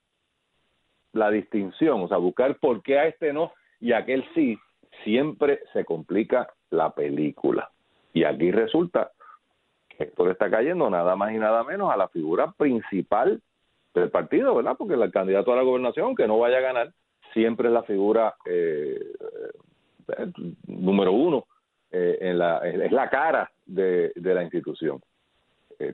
la 1.13 1.31
distinción, 1.31 2.03
o 2.03 2.09
sea, 2.09 2.19
buscar 2.19 2.57
por 2.59 2.83
qué 2.83 2.99
a 2.99 3.07
este 3.07 3.33
no 3.33 3.53
y 3.81 3.93
a 3.93 3.99
aquel 3.99 4.25
sí, 4.35 4.59
siempre 5.05 5.61
se 5.73 5.85
complica 5.85 6.49
la 6.71 6.95
película. 6.95 7.71
Y 8.13 8.25
aquí 8.25 8.51
resulta 8.51 9.13
que 9.89 10.05
esto 10.05 10.31
está 10.31 10.51
cayendo 10.51 10.91
nada 10.91 11.17
más 11.17 11.33
y 11.33 11.39
nada 11.39 11.65
menos 11.65 11.93
a 11.93 11.97
la 11.97 12.09
figura 12.09 12.53
principal 12.53 13.41
del 13.95 14.11
partido, 14.11 14.55
¿verdad? 14.55 14.77
Porque 14.77 14.95
el 14.95 15.11
candidato 15.11 15.53
a 15.53 15.57
la 15.57 15.63
gobernación, 15.63 16.15
que 16.15 16.27
no 16.27 16.39
vaya 16.39 16.59
a 16.59 16.63
ganar, 16.63 16.93
siempre 17.33 17.69
es 17.69 17.75
la 17.75 17.83
figura 17.83 18.35
eh, 18.45 19.13
eh, 20.19 20.33
número 20.67 21.13
uno, 21.13 21.47
eh, 21.91 22.19
en 22.21 22.39
la, 22.39 22.59
es 22.59 22.93
la 22.93 23.09
cara 23.09 23.51
de, 23.67 24.13
de 24.15 24.35
la 24.35 24.43
institución. 24.43 25.01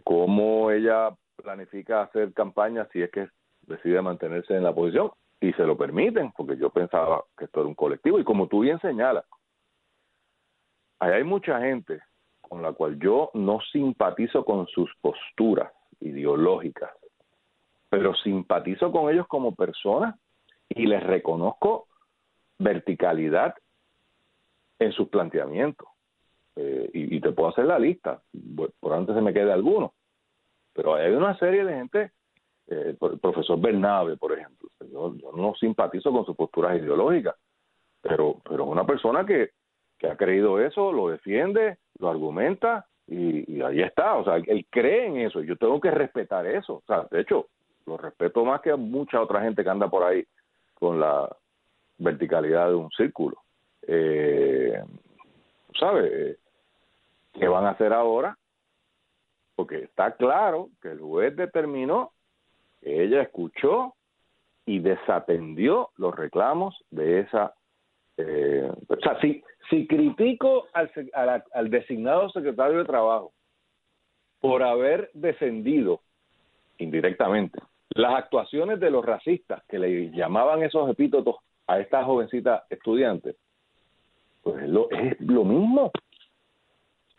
¿Cómo 0.02 0.70
ella 0.70 1.10
planifica 1.36 2.02
hacer 2.02 2.32
campaña 2.32 2.88
si 2.90 3.02
es 3.02 3.10
que 3.10 3.28
decide 3.66 4.00
mantenerse 4.02 4.56
en 4.56 4.64
la 4.64 4.74
posición? 4.74 5.10
Y 5.40 5.52
se 5.52 5.64
lo 5.64 5.76
permiten, 5.76 6.32
porque 6.32 6.56
yo 6.56 6.70
pensaba 6.70 7.24
que 7.36 7.44
esto 7.46 7.60
era 7.60 7.68
un 7.68 7.74
colectivo. 7.74 8.18
Y 8.18 8.24
como 8.24 8.48
tú 8.48 8.60
bien 8.60 8.80
señalas, 8.80 9.24
ahí 10.98 11.12
hay 11.12 11.24
mucha 11.24 11.60
gente 11.60 12.00
con 12.40 12.62
la 12.62 12.72
cual 12.72 12.98
yo 12.98 13.30
no 13.34 13.60
simpatizo 13.72 14.44
con 14.44 14.66
sus 14.68 14.90
posturas 15.00 15.72
ideológicas, 16.00 16.90
pero 17.88 18.14
simpatizo 18.14 18.92
con 18.92 19.12
ellos 19.12 19.26
como 19.26 19.54
personas 19.54 20.14
y 20.68 20.86
les 20.86 21.02
reconozco 21.02 21.88
verticalidad 22.58 23.54
en 24.78 24.92
sus 24.92 25.08
planteamientos. 25.08 25.88
Eh, 26.56 26.88
y, 26.92 27.20
te 27.20 27.32
puedo 27.32 27.48
hacer 27.48 27.64
la 27.64 27.78
lista, 27.78 28.22
por 28.78 28.92
antes 28.92 29.16
se 29.16 29.20
me 29.20 29.32
quede 29.32 29.52
alguno, 29.52 29.92
pero 30.72 30.94
hay 30.94 31.12
una 31.12 31.36
serie 31.38 31.64
de 31.64 31.74
gente, 31.74 32.12
eh, 32.68 32.96
el 33.00 33.18
profesor 33.18 33.60
Bernabe, 33.60 34.16
por 34.16 34.32
ejemplo, 34.32 34.68
yo, 34.90 35.14
no 35.36 35.54
simpatizo 35.54 36.12
con 36.12 36.24
sus 36.24 36.36
posturas 36.36 36.78
ideológicas, 36.78 37.34
pero, 38.00 38.36
pero 38.48 38.64
es 38.64 38.70
una 38.70 38.86
persona 38.86 39.24
que, 39.24 39.50
que 39.98 40.08
ha 40.08 40.16
creído 40.16 40.60
eso, 40.60 40.92
lo 40.92 41.08
defiende, 41.08 41.78
lo 41.98 42.10
argumenta 42.10 42.86
y, 43.06 43.56
y, 43.56 43.62
ahí 43.62 43.82
está, 43.82 44.14
o 44.16 44.24
sea, 44.24 44.36
él 44.36 44.66
cree 44.70 45.06
en 45.06 45.18
eso, 45.18 45.42
yo 45.42 45.56
tengo 45.56 45.80
que 45.80 45.90
respetar 45.90 46.46
eso, 46.46 46.74
o 46.74 46.82
sea, 46.86 47.06
de 47.10 47.20
hecho, 47.20 47.48
lo 47.86 47.98
respeto 47.98 48.44
más 48.44 48.60
que 48.62 48.70
a 48.70 48.76
mucha 48.76 49.20
otra 49.20 49.42
gente 49.42 49.62
que 49.62 49.70
anda 49.70 49.88
por 49.88 50.04
ahí 50.04 50.24
con 50.74 50.98
la 50.98 51.28
verticalidad 51.98 52.68
de 52.68 52.74
un 52.74 52.90
círculo. 52.90 53.36
Eh, 53.86 54.82
¿Sabes? 55.78 56.38
¿Qué 57.32 57.48
van 57.48 57.66
a 57.66 57.70
hacer 57.70 57.92
ahora? 57.92 58.38
Porque 59.54 59.84
está 59.84 60.16
claro 60.16 60.70
que 60.80 60.88
el 60.88 61.00
juez 61.00 61.36
determinó 61.36 62.12
que 62.84 63.02
ella 63.02 63.22
escuchó 63.22 63.94
y 64.66 64.78
desatendió 64.78 65.90
los 65.96 66.14
reclamos 66.14 66.76
de 66.90 67.20
esa... 67.20 67.54
Eh, 68.16 68.70
o 68.86 68.96
sea, 68.96 69.18
si, 69.20 69.42
critico 69.88 70.66
al, 70.74 70.90
al, 71.14 71.44
al 71.52 71.70
designado 71.70 72.28
secretario 72.28 72.78
de 72.78 72.84
Trabajo 72.84 73.32
por 74.38 74.62
haber 74.62 75.10
defendido 75.14 76.00
indirectamente 76.78 77.58
las 77.94 78.14
actuaciones 78.16 78.78
de 78.78 78.90
los 78.90 79.04
racistas 79.04 79.62
que 79.68 79.78
le 79.78 80.10
llamaban 80.10 80.62
esos 80.62 80.88
epítetos 80.90 81.36
a 81.66 81.80
esta 81.80 82.04
jovencita 82.04 82.64
estudiante, 82.68 83.36
pues 84.42 84.62
es 84.62 84.68
lo, 84.68 84.90
es 84.90 85.18
lo 85.20 85.44
mismo, 85.44 85.90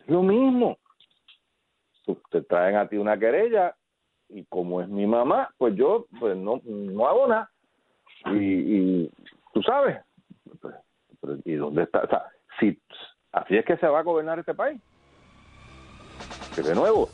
es 0.00 0.08
lo 0.08 0.22
mismo. 0.22 0.78
Te 2.30 2.42
traen 2.42 2.76
a 2.76 2.88
ti 2.88 2.96
una 2.96 3.18
querella 3.18 3.74
y 4.28 4.44
como 4.46 4.80
es 4.80 4.88
mi 4.88 5.06
mamá, 5.06 5.50
pues 5.58 5.74
yo 5.76 6.06
pues 6.18 6.36
no, 6.36 6.60
no 6.64 7.06
hago 7.06 7.26
nada. 7.28 7.50
Y, 8.26 8.38
y 8.38 9.12
tú 9.52 9.62
sabes, 9.62 9.98
pues, 10.60 10.74
¿y 11.44 11.54
dónde 11.54 11.84
está? 11.84 12.00
O 12.00 12.08
sea, 12.08 12.22
si, 12.58 12.78
así 13.32 13.56
es 13.56 13.64
que 13.64 13.76
se 13.76 13.86
va 13.86 14.00
a 14.00 14.04
gobernar 14.04 14.38
este 14.38 14.54
país. 14.54 14.80
Que 16.54 16.62
de 16.62 16.74
nuevo, 16.74 17.08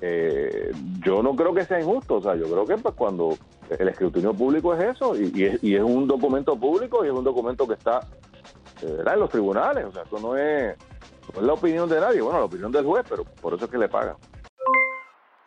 eh, 0.00 0.72
yo 1.04 1.22
no 1.22 1.34
creo 1.34 1.54
que 1.54 1.64
sea 1.64 1.80
injusto, 1.80 2.16
o 2.16 2.22
sea, 2.22 2.34
yo 2.36 2.44
creo 2.44 2.64
que 2.66 2.76
pues 2.76 2.94
cuando 2.94 3.36
el 3.78 3.88
escrutinio 3.88 4.34
público 4.34 4.74
es 4.74 4.96
eso, 4.96 5.16
y, 5.16 5.32
y, 5.34 5.44
es, 5.44 5.64
y 5.64 5.74
es, 5.74 5.82
un 5.82 6.06
documento 6.06 6.56
público 6.56 7.04
y 7.04 7.08
es 7.08 7.14
un 7.14 7.24
documento 7.24 7.66
que 7.66 7.74
está 7.74 8.00
eh, 8.82 9.02
en 9.06 9.20
los 9.20 9.30
tribunales, 9.30 9.84
o 9.86 9.92
sea, 9.92 10.02
eso 10.02 10.18
no 10.18 10.36
es, 10.36 10.76
no 11.34 11.40
es 11.40 11.46
la 11.46 11.52
opinión 11.52 11.88
de 11.88 12.00
nadie, 12.00 12.20
bueno, 12.20 12.38
la 12.38 12.44
opinión 12.46 12.72
del 12.72 12.84
juez, 12.84 13.04
pero 13.08 13.24
por 13.24 13.54
eso 13.54 13.64
es 13.64 13.70
que 13.70 13.78
le 13.78 13.88
pagan. 13.88 14.16